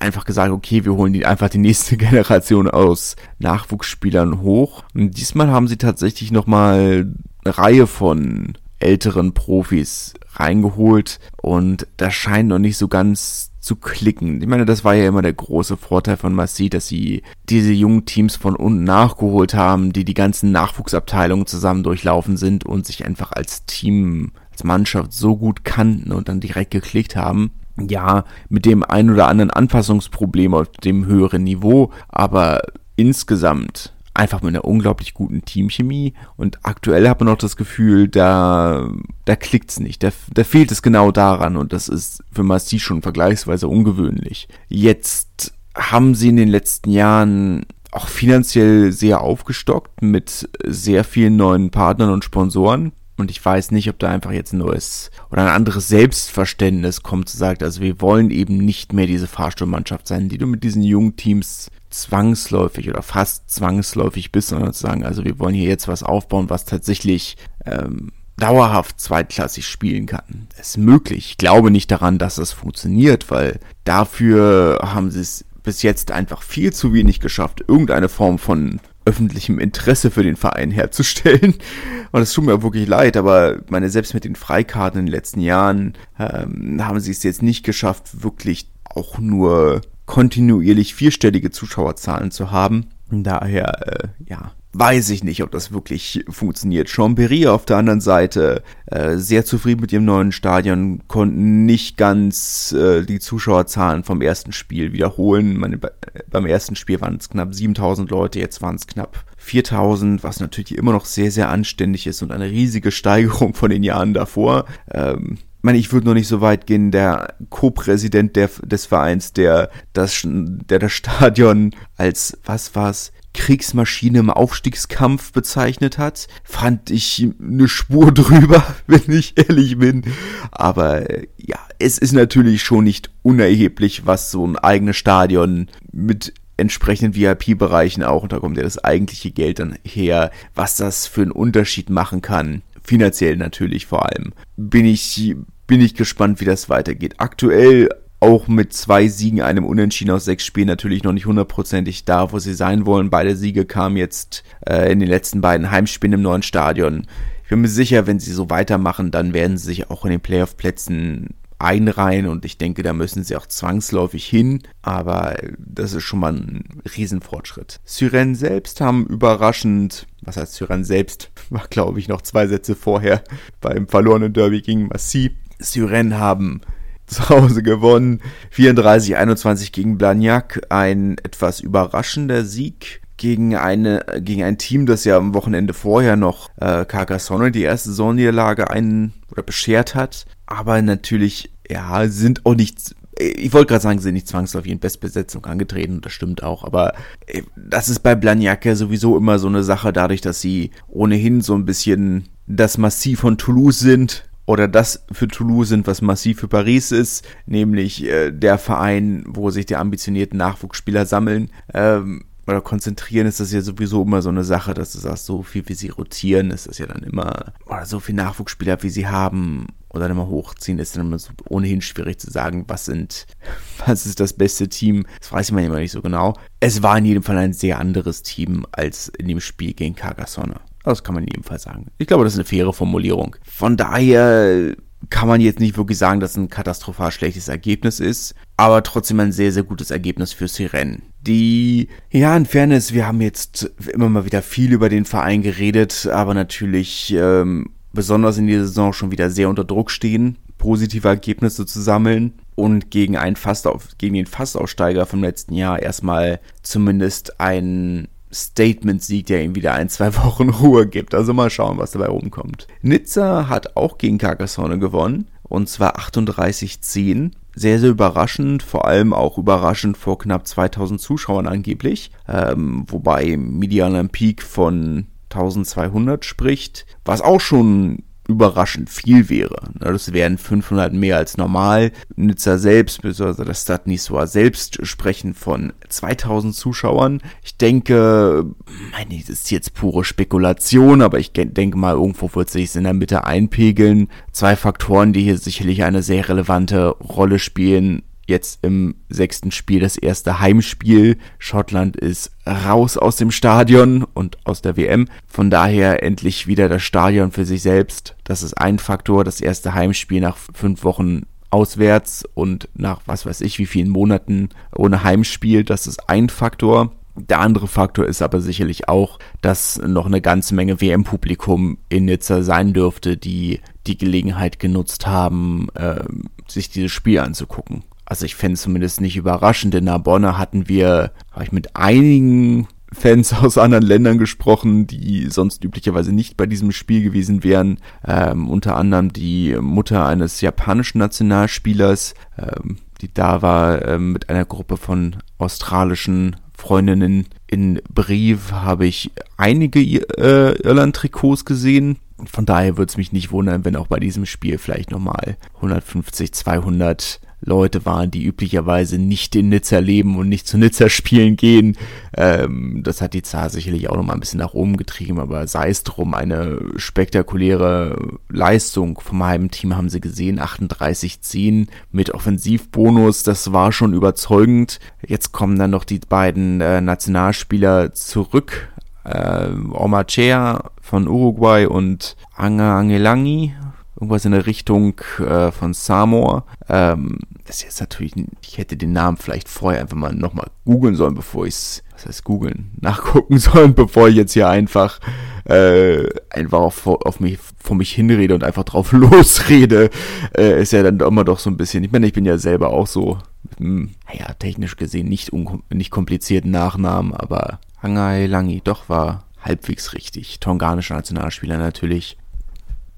einfach 0.00 0.24
gesagt, 0.24 0.52
okay, 0.52 0.84
wir 0.84 0.94
holen 0.94 1.12
die 1.12 1.26
einfach 1.26 1.48
die 1.48 1.58
nächste 1.58 1.96
Generation 1.98 2.68
aus 2.68 3.16
Nachwuchsspielern 3.38 4.40
hoch. 4.40 4.84
Und 4.94 5.16
diesmal 5.16 5.50
haben 5.50 5.68
sie 5.68 5.78
tatsächlich 5.78 6.30
nochmal 6.30 7.06
eine 7.44 7.58
Reihe 7.58 7.86
von 7.86 8.54
älteren 8.78 9.34
Profis 9.34 10.14
reingeholt 10.34 11.18
und 11.42 11.86
das 11.96 12.14
scheint 12.14 12.48
noch 12.48 12.58
nicht 12.58 12.76
so 12.76 12.88
ganz 12.88 13.52
zu 13.60 13.76
klicken. 13.76 14.40
Ich 14.40 14.48
meine, 14.48 14.64
das 14.64 14.84
war 14.84 14.94
ja 14.94 15.06
immer 15.06 15.20
der 15.20 15.32
große 15.34 15.76
Vorteil 15.76 16.16
von 16.16 16.32
Massi, 16.32 16.70
dass 16.70 16.86
sie 16.86 17.22
diese 17.48 17.72
jungen 17.72 18.06
Teams 18.06 18.36
von 18.36 18.56
unten 18.56 18.84
nachgeholt 18.84 19.52
haben, 19.52 19.92
die 19.92 20.04
die 20.04 20.14
ganzen 20.14 20.52
Nachwuchsabteilungen 20.52 21.46
zusammen 21.46 21.82
durchlaufen 21.82 22.36
sind 22.36 22.64
und 22.64 22.86
sich 22.86 23.04
einfach 23.04 23.32
als 23.32 23.66
Team, 23.66 24.32
als 24.50 24.64
Mannschaft 24.64 25.12
so 25.12 25.36
gut 25.36 25.64
kannten 25.64 26.12
und 26.12 26.28
dann 26.28 26.40
direkt 26.40 26.70
geklickt 26.70 27.14
haben. 27.14 27.50
Ja, 27.78 28.24
mit 28.48 28.64
dem 28.64 28.82
ein 28.82 29.10
oder 29.10 29.28
anderen 29.28 29.50
Anpassungsproblem 29.50 30.54
auf 30.54 30.68
dem 30.82 31.06
höheren 31.06 31.44
Niveau, 31.44 31.92
aber 32.08 32.62
insgesamt 32.96 33.92
einfach 34.18 34.42
mit 34.42 34.54
einer 34.54 34.64
unglaublich 34.64 35.14
guten 35.14 35.44
Teamchemie. 35.44 36.14
Und 36.36 36.58
aktuell 36.64 37.08
hat 37.08 37.20
man 37.20 37.28
auch 37.28 37.38
das 37.38 37.56
Gefühl, 37.56 38.08
da, 38.08 38.90
da 39.24 39.36
klickt's 39.36 39.80
nicht. 39.80 40.02
Da, 40.02 40.10
da 40.32 40.44
fehlt 40.44 40.72
es 40.72 40.82
genau 40.82 41.12
daran. 41.12 41.56
Und 41.56 41.72
das 41.72 41.88
ist 41.88 42.22
für 42.32 42.42
Massi 42.42 42.80
schon 42.80 43.02
vergleichsweise 43.02 43.68
ungewöhnlich. 43.68 44.48
Jetzt 44.68 45.54
haben 45.74 46.14
sie 46.14 46.28
in 46.28 46.36
den 46.36 46.48
letzten 46.48 46.90
Jahren 46.90 47.64
auch 47.92 48.08
finanziell 48.08 48.92
sehr 48.92 49.20
aufgestockt 49.20 50.02
mit 50.02 50.48
sehr 50.66 51.04
vielen 51.04 51.36
neuen 51.36 51.70
Partnern 51.70 52.10
und 52.10 52.24
Sponsoren. 52.24 52.92
Und 53.16 53.32
ich 53.32 53.44
weiß 53.44 53.72
nicht, 53.72 53.88
ob 53.88 53.98
da 53.98 54.08
einfach 54.08 54.30
jetzt 54.30 54.52
ein 54.52 54.58
neues 54.58 55.10
oder 55.30 55.42
ein 55.42 55.48
anderes 55.48 55.88
Selbstverständnis 55.88 57.02
kommt, 57.02 57.28
zu 57.28 57.36
sagen, 57.36 57.64
also 57.64 57.80
wir 57.80 58.00
wollen 58.00 58.30
eben 58.30 58.58
nicht 58.58 58.92
mehr 58.92 59.06
diese 59.06 59.26
Fahrstuhlmannschaft 59.26 60.06
sein, 60.06 60.28
die 60.28 60.38
du 60.38 60.46
mit 60.46 60.62
diesen 60.62 60.82
jungen 60.82 61.16
Teams 61.16 61.68
zwangsläufig 61.90 62.88
oder 62.88 63.02
fast 63.02 63.50
zwangsläufig 63.50 64.32
bist, 64.32 64.48
sondern 64.48 64.72
zu 64.72 64.80
sagen, 64.80 65.04
also 65.04 65.24
wir 65.24 65.38
wollen 65.38 65.54
hier 65.54 65.68
jetzt 65.68 65.88
was 65.88 66.02
aufbauen, 66.02 66.50
was 66.50 66.64
tatsächlich 66.64 67.36
ähm, 67.64 68.12
dauerhaft 68.36 69.00
zweitklassig 69.00 69.66
spielen 69.66 70.06
kann. 70.06 70.48
Das 70.56 70.70
ist 70.70 70.78
möglich. 70.78 71.30
Ich 71.30 71.36
glaube 71.38 71.70
nicht 71.70 71.90
daran, 71.90 72.18
dass 72.18 72.36
das 72.36 72.52
funktioniert, 72.52 73.30
weil 73.30 73.58
dafür 73.84 74.80
haben 74.82 75.10
sie 75.10 75.20
es 75.20 75.44
bis 75.62 75.82
jetzt 75.82 76.12
einfach 76.12 76.42
viel 76.42 76.72
zu 76.72 76.94
wenig 76.94 77.20
geschafft, 77.20 77.64
irgendeine 77.66 78.08
Form 78.08 78.38
von 78.38 78.80
öffentlichem 79.04 79.58
Interesse 79.58 80.10
für 80.10 80.22
den 80.22 80.36
Verein 80.36 80.70
herzustellen. 80.70 81.54
Und 82.12 82.22
es 82.22 82.32
tut 82.32 82.44
mir 82.44 82.62
wirklich 82.62 82.86
leid, 82.86 83.16
aber 83.16 83.60
meine, 83.68 83.90
selbst 83.90 84.14
mit 84.14 84.24
den 84.24 84.36
Freikarten 84.36 85.00
in 85.00 85.06
den 85.06 85.12
letzten 85.12 85.40
Jahren 85.40 85.94
ähm, 86.18 86.84
haben 86.86 87.00
sie 87.00 87.10
es 87.10 87.22
jetzt 87.22 87.42
nicht 87.42 87.64
geschafft, 87.64 88.22
wirklich 88.22 88.70
auch 88.84 89.18
nur 89.18 89.80
kontinuierlich 90.08 90.94
vierstellige 90.94 91.52
Zuschauerzahlen 91.52 92.32
zu 92.32 92.50
haben. 92.50 92.86
Daher, 93.10 93.86
äh, 93.86 94.08
ja, 94.26 94.52
weiß 94.72 95.10
ich 95.10 95.22
nicht, 95.22 95.42
ob 95.42 95.50
das 95.50 95.70
wirklich 95.70 96.24
funktioniert. 96.28 96.88
Chambéry 96.88 97.46
auf 97.46 97.66
der 97.66 97.76
anderen 97.76 98.00
Seite 98.00 98.62
äh, 98.86 99.16
sehr 99.16 99.44
zufrieden 99.44 99.82
mit 99.82 99.92
ihrem 99.92 100.06
neuen 100.06 100.32
Stadion, 100.32 101.02
konnten 101.08 101.66
nicht 101.66 101.98
ganz 101.98 102.72
äh, 102.72 103.04
die 103.04 103.18
Zuschauerzahlen 103.18 104.02
vom 104.02 104.22
ersten 104.22 104.52
Spiel 104.52 104.92
wiederholen. 104.92 105.58
Meine, 105.58 105.78
beim 105.78 106.46
ersten 106.46 106.74
Spiel 106.74 107.00
waren 107.02 107.16
es 107.16 107.28
knapp 107.28 107.54
7000 107.54 108.10
Leute, 108.10 108.40
jetzt 108.40 108.62
waren 108.62 108.76
es 108.76 108.86
knapp 108.86 109.24
4000, 109.36 110.24
was 110.24 110.40
natürlich 110.40 110.76
immer 110.76 110.92
noch 110.92 111.04
sehr, 111.04 111.30
sehr 111.30 111.50
anständig 111.50 112.06
ist 112.06 112.22
und 112.22 112.32
eine 112.32 112.50
riesige 112.50 112.90
Steigerung 112.90 113.52
von 113.54 113.70
den 113.70 113.82
Jahren 113.82 114.14
davor. 114.14 114.64
Ähm, 114.90 115.36
ich 115.58 115.64
meine, 115.64 115.78
ich 115.78 115.92
würde 115.92 116.06
noch 116.06 116.14
nicht 116.14 116.28
so 116.28 116.40
weit 116.40 116.68
gehen, 116.68 116.92
der 116.92 117.34
Co-Präsident 117.50 118.36
des 118.36 118.86
Vereins, 118.86 119.32
der 119.32 119.70
das, 119.92 120.22
der 120.24 120.78
das 120.78 120.92
Stadion 120.92 121.74
als, 121.96 122.38
was 122.44 122.76
war's, 122.76 123.12
Kriegsmaschine 123.34 124.20
im 124.20 124.30
Aufstiegskampf 124.30 125.32
bezeichnet 125.32 125.98
hat, 125.98 126.28
fand 126.44 126.90
ich 126.90 127.26
eine 127.40 127.68
Spur 127.68 128.12
drüber, 128.14 128.64
wenn 128.86 129.10
ich 129.10 129.34
ehrlich 129.36 129.78
bin. 129.78 130.04
Aber 130.52 131.04
ja, 131.36 131.58
es 131.80 131.98
ist 131.98 132.12
natürlich 132.12 132.62
schon 132.62 132.84
nicht 132.84 133.10
unerheblich, 133.22 134.06
was 134.06 134.30
so 134.30 134.46
ein 134.46 134.56
eigenes 134.56 134.96
Stadion 134.96 135.66
mit 135.90 136.34
entsprechenden 136.56 137.14
VIP-Bereichen 137.14 138.02
auch, 138.02 138.22
und 138.24 138.32
da 138.32 138.40
kommt 138.40 138.56
ja 138.56 138.64
das 138.64 138.82
eigentliche 138.82 139.30
Geld 139.30 139.60
dann 139.60 139.78
her, 139.84 140.30
was 140.54 140.76
das 140.76 141.06
für 141.06 141.22
einen 141.22 141.30
Unterschied 141.30 141.88
machen 141.90 142.20
kann. 142.20 142.62
Finanziell 142.88 143.36
natürlich 143.36 143.84
vor 143.84 144.06
allem. 144.06 144.32
Bin 144.56 144.86
ich, 144.86 145.36
bin 145.66 145.82
ich 145.82 145.94
gespannt, 145.94 146.40
wie 146.40 146.46
das 146.46 146.70
weitergeht. 146.70 147.16
Aktuell 147.18 147.90
auch 148.18 148.48
mit 148.48 148.72
zwei 148.72 149.08
Siegen, 149.08 149.42
einem 149.42 149.66
Unentschieden 149.66 150.10
aus 150.10 150.24
sechs 150.24 150.46
Spielen 150.46 150.68
natürlich 150.68 151.04
noch 151.04 151.12
nicht 151.12 151.26
hundertprozentig 151.26 152.06
da, 152.06 152.32
wo 152.32 152.38
sie 152.38 152.54
sein 152.54 152.86
wollen. 152.86 153.10
Beide 153.10 153.36
Siege 153.36 153.66
kamen 153.66 153.98
jetzt 153.98 154.42
äh, 154.66 154.90
in 154.90 155.00
den 155.00 155.08
letzten 155.10 155.42
beiden 155.42 155.70
Heimspielen 155.70 156.14
im 156.14 156.22
neuen 156.22 156.40
Stadion. 156.40 157.06
Ich 157.42 157.50
bin 157.50 157.60
mir 157.60 157.68
sicher, 157.68 158.06
wenn 158.06 158.20
sie 158.20 158.32
so 158.32 158.48
weitermachen, 158.48 159.10
dann 159.10 159.34
werden 159.34 159.58
sie 159.58 159.66
sich 159.66 159.90
auch 159.90 160.06
in 160.06 160.12
den 160.12 160.22
Playoff-Plätzen 160.22 161.34
einreihen 161.58 162.26
und 162.26 162.44
ich 162.44 162.56
denke, 162.56 162.82
da 162.82 162.92
müssen 162.92 163.24
sie 163.24 163.36
auch 163.36 163.46
zwangsläufig 163.46 164.24
hin, 164.24 164.62
aber 164.80 165.36
das 165.58 165.92
ist 165.92 166.04
schon 166.04 166.20
mal 166.20 166.32
ein 166.32 166.64
Riesenfortschritt. 166.96 167.80
Syren 167.84 168.34
selbst 168.34 168.80
haben 168.80 169.06
überraschend, 169.06 170.06
heißt 170.36 170.54
Syren 170.54 170.84
selbst, 170.84 171.30
war 171.50 171.66
glaube 171.68 171.98
ich 171.98 172.08
noch 172.08 172.22
zwei 172.22 172.46
Sätze 172.46 172.74
vorher 172.74 173.22
beim 173.60 173.88
verlorenen 173.88 174.32
Derby 174.32 174.60
gegen 174.62 174.88
Massi. 174.88 175.36
Syren 175.58 176.18
haben 176.18 176.60
zu 177.06 177.28
Hause 177.28 177.62
gewonnen. 177.62 178.20
34-21 178.54 179.72
gegen 179.72 179.98
Blagnac. 179.98 180.60
Ein 180.68 181.16
etwas 181.18 181.60
überraschender 181.60 182.44
Sieg 182.44 183.00
gegen 183.16 183.56
eine 183.56 184.04
gegen 184.20 184.44
ein 184.44 184.58
Team, 184.58 184.86
das 184.86 185.04
ja 185.04 185.16
am 185.16 185.34
Wochenende 185.34 185.74
vorher 185.74 186.16
noch 186.16 186.50
äh, 186.60 186.84
Carcassonne 186.84 187.50
die 187.50 187.62
erste 187.62 187.90
Saisonniederlage 187.90 188.70
einen 188.70 189.12
oder 189.30 189.42
beschert 189.42 189.94
hat, 189.94 190.24
aber 190.46 190.80
natürlich 190.80 191.50
ja 191.68 192.08
sind 192.08 192.46
auch 192.46 192.54
nicht 192.54 192.94
ich 193.18 193.52
wollte 193.52 193.68
gerade 193.68 193.82
sagen, 193.82 193.98
sie 193.98 194.04
sind 194.04 194.14
nicht 194.14 194.28
zwangsläufig 194.28 194.72
in 194.72 194.78
Bestbesetzung 194.78 195.44
angetreten, 195.46 196.00
das 196.00 196.12
stimmt 196.12 196.42
auch, 196.42 196.64
aber 196.64 196.94
äh, 197.26 197.42
das 197.56 197.88
ist 197.88 198.00
bei 198.00 198.14
Blagnac 198.14 198.66
sowieso 198.74 199.16
immer 199.16 199.38
so 199.38 199.48
eine 199.48 199.62
Sache, 199.62 199.92
dadurch, 199.92 200.20
dass 200.20 200.40
sie 200.40 200.70
ohnehin 200.88 201.40
so 201.40 201.54
ein 201.54 201.64
bisschen 201.64 202.28
das 202.46 202.78
Massiv 202.78 203.20
von 203.20 203.38
Toulouse 203.38 203.78
sind, 203.78 204.24
oder 204.48 204.66
das 204.66 205.04
für 205.12 205.28
Toulouse 205.28 205.68
sind, 205.68 205.86
was 205.86 206.00
massiv 206.00 206.40
für 206.40 206.48
Paris 206.48 206.90
ist, 206.90 207.22
nämlich 207.44 208.06
äh, 208.06 208.30
der 208.30 208.56
Verein, 208.56 209.24
wo 209.26 209.50
sich 209.50 209.66
die 209.66 209.76
ambitionierten 209.76 210.38
Nachwuchsspieler 210.38 211.04
sammeln. 211.04 211.50
Ähm, 211.74 212.24
oder 212.48 212.62
konzentrieren 212.62 213.26
ist 213.26 213.40
das 213.40 213.52
ja 213.52 213.60
sowieso 213.60 214.02
immer 214.02 214.22
so 214.22 214.30
eine 214.30 214.42
Sache, 214.42 214.72
dass 214.72 214.92
du 214.92 214.98
sagst, 214.98 215.26
so 215.26 215.42
viel 215.42 215.68
wie 215.68 215.74
sie 215.74 215.90
rotieren, 215.90 216.50
ist 216.50 216.66
das 216.66 216.78
ja 216.78 216.86
dann 216.86 217.02
immer, 217.02 217.52
oder 217.66 217.84
so 217.84 218.00
viel 218.00 218.14
Nachwuchsspieler 218.14 218.82
wie 218.82 218.88
sie 218.88 219.06
haben, 219.06 219.66
oder 219.90 220.02
dann 220.08 220.12
immer 220.12 220.28
hochziehen, 220.28 220.78
ist 220.78 220.96
dann 220.96 221.06
immer 221.06 221.18
so 221.18 221.32
ohnehin 221.48 221.82
schwierig 221.82 222.18
zu 222.18 222.30
sagen, 222.30 222.64
was 222.66 222.86
sind, 222.86 223.26
was 223.86 224.06
ist 224.06 224.20
das 224.20 224.32
beste 224.32 224.68
Team. 224.68 225.04
Das 225.20 225.30
weiß 225.30 225.52
man 225.52 225.64
immer 225.64 225.78
nicht 225.78 225.92
so 225.92 226.00
genau. 226.00 226.34
Es 226.60 226.82
war 226.82 226.96
in 226.96 227.04
jedem 227.04 227.22
Fall 227.22 227.36
ein 227.36 227.52
sehr 227.52 227.78
anderes 227.78 228.22
Team 228.22 228.66
als 228.72 229.08
in 229.08 229.28
dem 229.28 229.40
Spiel 229.40 229.74
gegen 229.74 229.94
Carcassonne. 229.94 230.56
Das 230.84 231.04
kann 231.04 231.14
man 231.14 231.24
in 231.24 231.30
jedem 231.30 231.44
Fall 231.44 231.58
sagen. 231.58 231.88
Ich 231.98 232.06
glaube, 232.06 232.24
das 232.24 232.32
ist 232.32 232.38
eine 232.38 232.46
faire 232.46 232.72
Formulierung. 232.72 233.36
Von 233.42 233.76
daher 233.76 234.74
kann 235.10 235.28
man 235.28 235.40
jetzt 235.40 235.60
nicht 235.60 235.76
wirklich 235.76 235.98
sagen, 235.98 236.20
dass 236.20 236.36
ein 236.36 236.48
katastrophal 236.48 237.12
schlechtes 237.12 237.48
Ergebnis 237.48 238.00
ist, 238.00 238.34
aber 238.56 238.82
trotzdem 238.82 239.20
ein 239.20 239.32
sehr, 239.32 239.52
sehr 239.52 239.62
gutes 239.62 239.90
Ergebnis 239.90 240.32
für 240.32 240.48
Siren. 240.48 241.02
Die, 241.26 241.88
ja, 242.10 242.36
in 242.36 242.46
Fairness, 242.46 242.92
wir 242.92 243.06
haben 243.06 243.20
jetzt 243.20 243.70
immer 243.92 244.08
mal 244.08 244.24
wieder 244.24 244.42
viel 244.42 244.72
über 244.72 244.88
den 244.88 245.04
Verein 245.04 245.42
geredet, 245.42 246.08
aber 246.10 246.32
natürlich 246.32 247.14
ähm, 247.16 247.70
besonders 247.92 248.38
in 248.38 248.46
dieser 248.46 248.66
Saison 248.66 248.92
schon 248.92 249.10
wieder 249.10 249.30
sehr 249.30 249.48
unter 249.48 249.64
Druck 249.64 249.90
stehen, 249.90 250.38
positive 250.58 251.08
Ergebnisse 251.08 251.66
zu 251.66 251.80
sammeln 251.80 252.34
und 252.54 252.90
gegen 252.90 253.16
einen 253.16 253.36
Fastauf, 253.36 253.88
gegen 253.98 254.14
den 254.14 254.26
Fastaussteiger 254.26 255.06
vom 255.06 255.22
letzten 255.22 255.54
Jahr 255.54 255.80
erstmal 255.80 256.40
zumindest 256.62 257.40
ein 257.40 258.08
Statement-Sieg, 258.32 259.26
der 259.26 259.42
ihm 259.42 259.54
wieder 259.54 259.74
ein, 259.74 259.88
zwei 259.88 260.14
Wochen 260.24 260.50
Ruhe 260.50 260.86
gibt. 260.86 261.14
Also 261.14 261.32
mal 261.32 261.50
schauen, 261.50 261.78
was 261.78 261.92
dabei 261.92 262.06
rumkommt. 262.06 262.66
Nizza 262.82 263.48
hat 263.48 263.76
auch 263.76 263.98
gegen 263.98 264.18
Carcassonne 264.18 264.78
gewonnen. 264.78 265.28
Und 265.44 265.68
zwar 265.68 265.98
38-10. 265.98 267.30
Sehr, 267.54 267.80
sehr 267.80 267.90
überraschend, 267.90 268.62
vor 268.62 268.86
allem 268.86 269.12
auch 269.12 269.38
überraschend 269.38 269.96
vor 269.96 270.18
knapp 270.18 270.46
2000 270.46 271.00
Zuschauern 271.00 271.46
angeblich. 271.46 272.12
Ähm, 272.28 272.84
wobei 272.88 273.36
Medianer 273.36 274.04
Peak 274.04 274.42
von 274.42 275.06
1200 275.30 276.24
spricht, 276.24 276.86
was 277.04 277.20
auch 277.20 277.40
schon 277.40 278.04
überraschend 278.28 278.90
viel 278.90 279.28
wäre. 279.30 279.56
Das 279.80 280.12
wären 280.12 280.36
500 280.36 280.92
mehr 280.92 281.16
als 281.16 281.38
normal. 281.38 281.92
Nizza 282.14 282.58
selbst, 282.58 283.00
beziehungsweise 283.00 283.44
das 283.44 283.62
Stade 283.62 283.88
Niçois 283.88 284.26
selbst 284.26 284.86
sprechen 284.86 285.34
von 285.34 285.72
2000 285.88 286.54
Zuschauern. 286.54 287.22
Ich 287.42 287.56
denke, 287.56 288.44
meine, 288.92 289.18
das 289.20 289.30
ist 289.30 289.50
jetzt 289.50 289.74
pure 289.74 290.04
Spekulation, 290.04 291.00
aber 291.00 291.18
ich 291.18 291.32
denke 291.32 291.78
mal, 291.78 291.94
irgendwo 291.94 292.30
wird 292.34 292.50
sich 292.50 292.76
in 292.76 292.84
der 292.84 292.92
Mitte 292.92 293.24
einpegeln. 293.24 294.08
Zwei 294.30 294.56
Faktoren, 294.56 295.14
die 295.14 295.22
hier 295.22 295.38
sicherlich 295.38 295.82
eine 295.82 296.02
sehr 296.02 296.28
relevante 296.28 296.90
Rolle 297.00 297.38
spielen 297.38 298.02
jetzt 298.28 298.60
im 298.62 298.94
sechsten 299.08 299.50
Spiel 299.50 299.80
das 299.80 299.96
erste 299.96 300.38
Heimspiel. 300.38 301.16
Schottland 301.38 301.96
ist 301.96 302.30
raus 302.46 302.96
aus 302.96 303.16
dem 303.16 303.30
Stadion 303.30 304.04
und 304.04 304.38
aus 304.46 304.62
der 304.62 304.76
WM. 304.76 305.08
Von 305.26 305.50
daher 305.50 306.02
endlich 306.02 306.46
wieder 306.46 306.68
das 306.68 306.82
Stadion 306.82 307.32
für 307.32 307.44
sich 307.44 307.62
selbst. 307.62 308.14
Das 308.24 308.42
ist 308.42 308.54
ein 308.54 308.78
Faktor. 308.78 309.24
Das 309.24 309.40
erste 309.40 309.74
Heimspiel 309.74 310.20
nach 310.20 310.36
fünf 310.54 310.84
Wochen 310.84 311.22
auswärts 311.50 312.24
und 312.34 312.68
nach 312.74 313.00
was 313.06 313.24
weiß 313.24 313.40
ich 313.40 313.58
wie 313.58 313.66
vielen 313.66 313.88
Monaten 313.88 314.50
ohne 314.76 315.02
Heimspiel. 315.02 315.64
Das 315.64 315.86
ist 315.86 316.08
ein 316.08 316.28
Faktor. 316.28 316.92
Der 317.16 317.40
andere 317.40 317.66
Faktor 317.66 318.06
ist 318.06 318.22
aber 318.22 318.40
sicherlich 318.40 318.88
auch, 318.88 319.18
dass 319.40 319.78
noch 319.78 320.06
eine 320.06 320.20
ganze 320.20 320.54
Menge 320.54 320.80
WM-Publikum 320.80 321.78
in 321.88 322.04
Nizza 322.04 322.42
sein 322.42 322.74
dürfte, 322.74 323.16
die 323.16 323.60
die 323.86 323.98
Gelegenheit 323.98 324.60
genutzt 324.60 325.06
haben, 325.06 325.68
äh, 325.74 326.04
sich 326.46 326.70
dieses 326.70 326.92
Spiel 326.92 327.18
anzugucken. 327.18 327.82
Also 328.08 328.24
ich 328.24 328.36
fände 328.36 328.54
es 328.54 328.62
zumindest 328.62 329.02
nicht 329.02 329.18
überraschend. 329.18 329.74
In 329.74 329.84
Narbonne 329.84 330.38
hatten 330.38 330.66
wir, 330.66 331.12
habe 331.30 331.44
ich 331.44 331.52
mit 331.52 331.76
einigen 331.76 332.66
Fans 332.90 333.34
aus 333.42 333.58
anderen 333.58 333.84
Ländern 333.84 334.16
gesprochen, 334.16 334.86
die 334.86 335.26
sonst 335.28 335.62
üblicherweise 335.62 336.12
nicht 336.12 336.38
bei 336.38 336.46
diesem 336.46 336.72
Spiel 336.72 337.02
gewesen 337.02 337.44
wären. 337.44 337.80
Ähm, 338.06 338.48
unter 338.48 338.76
anderem 338.76 339.12
die 339.12 339.54
Mutter 339.60 340.06
eines 340.06 340.40
japanischen 340.40 340.98
Nationalspielers, 340.98 342.14
ähm, 342.38 342.78
die 343.02 343.12
da 343.12 343.42
war 343.42 343.86
ähm, 343.86 344.14
mit 344.14 344.30
einer 344.30 344.46
Gruppe 344.46 344.78
von 344.78 345.16
australischen 345.36 346.36
Freundinnen, 346.54 347.26
in 347.46 347.80
Brief 347.92 348.52
habe 348.52 348.86
ich 348.86 349.10
einige 349.36 349.80
äh, 349.80 350.58
Irland-Trikots 350.62 351.44
gesehen. 351.44 351.98
Von 352.24 352.46
daher 352.46 352.78
würde 352.78 352.88
es 352.88 352.96
mich 352.96 353.12
nicht 353.12 353.30
wundern, 353.32 353.66
wenn 353.66 353.76
auch 353.76 353.86
bei 353.86 354.00
diesem 354.00 354.24
Spiel 354.24 354.56
vielleicht 354.56 354.90
nochmal 354.90 355.36
150, 355.56 356.32
200 356.32 357.20
Leute 357.48 357.84
waren, 357.84 358.10
die 358.10 358.24
üblicherweise 358.24 358.98
nicht 358.98 359.34
in 359.34 359.48
Nizza 359.48 359.78
leben 359.78 360.16
und 360.16 360.28
nicht 360.28 360.46
zu 360.46 360.58
Nizza 360.58 360.88
spielen 360.88 361.36
gehen. 361.36 361.76
Ähm, 362.16 362.82
das 362.84 363.00
hat 363.00 363.14
die 363.14 363.22
Zahl 363.22 363.50
sicherlich 363.50 363.88
auch 363.88 363.96
nochmal 363.96 364.16
ein 364.16 364.20
bisschen 364.20 364.38
nach 364.38 364.54
oben 364.54 364.76
getrieben, 364.76 365.18
aber 365.18 365.46
sei 365.46 365.70
es 365.70 365.82
drum, 365.82 366.14
eine 366.14 366.60
spektakuläre 366.76 368.18
Leistung 368.28 369.00
vom 369.00 369.24
Heimteam 369.24 369.76
haben 369.76 369.88
sie 369.88 370.00
gesehen, 370.00 370.38
38-10 370.40 371.68
mit 371.90 372.10
Offensivbonus, 372.10 373.22
das 373.22 373.52
war 373.52 373.72
schon 373.72 373.94
überzeugend. 373.94 374.78
Jetzt 375.06 375.32
kommen 375.32 375.58
dann 375.58 375.70
noch 375.70 375.84
die 375.84 376.00
beiden 376.00 376.60
äh, 376.60 376.80
Nationalspieler 376.80 377.94
zurück, 377.94 378.68
äh, 379.04 379.48
Omachea 379.72 380.70
von 380.82 381.08
Uruguay 381.08 381.66
und 381.66 382.16
Anga 382.36 382.78
Angelangi 382.78 383.54
irgendwas 383.98 384.24
in 384.24 384.32
der 384.32 384.46
Richtung 384.46 385.00
äh, 385.18 385.50
von 385.50 385.74
Samoa. 385.74 386.44
Ähm, 386.68 387.18
ist 387.48 387.62
jetzt 387.62 387.80
natürlich, 387.80 388.14
ich 388.42 388.58
hätte 388.58 388.76
den 388.76 388.92
Namen 388.92 389.16
vielleicht 389.16 389.48
vorher 389.48 389.80
einfach 389.80 389.96
mal 389.96 390.12
nochmal 390.12 390.48
googeln 390.64 390.94
sollen, 390.94 391.14
bevor 391.14 391.46
ich 391.46 391.54
es, 391.54 391.82
was 391.92 392.06
heißt 392.06 392.24
googeln, 392.24 392.72
nachgucken 392.80 393.38
sollen, 393.38 393.74
bevor 393.74 394.08
ich 394.08 394.16
jetzt 394.16 394.32
hier 394.32 394.48
einfach, 394.48 395.00
äh, 395.44 396.08
einfach 396.30 396.58
auf, 396.58 396.86
auf 396.86 397.20
mich, 397.20 397.38
vor 397.58 397.76
mich 397.76 397.92
hinrede 397.92 398.34
und 398.34 398.44
einfach 398.44 398.64
drauf 398.64 398.92
losrede. 398.92 399.90
Äh, 400.36 400.62
ist 400.62 400.72
ja 400.72 400.82
dann 400.82 401.00
immer 401.00 401.24
doch 401.24 401.38
so 401.38 401.50
ein 401.50 401.56
bisschen, 401.56 401.84
ich 401.84 401.92
meine, 401.92 402.06
ich 402.06 402.12
bin 402.12 402.24
ja 402.24 402.38
selber 402.38 402.70
auch 402.70 402.86
so, 402.86 403.18
hm, 403.58 403.94
naja, 404.06 404.34
technisch 404.38 404.76
gesehen 404.76 405.08
nicht, 405.08 405.30
nicht 405.70 405.90
komplizierten 405.90 406.50
Nachnamen, 406.50 407.14
aber 407.14 407.60
Hangai 407.82 408.26
Langi 408.26 408.60
doch 408.62 408.88
war 408.88 409.24
halbwegs 409.40 409.94
richtig. 409.94 410.40
Tonganischer 410.40 410.94
Nationalspieler 410.96 411.58
natürlich. 411.58 412.18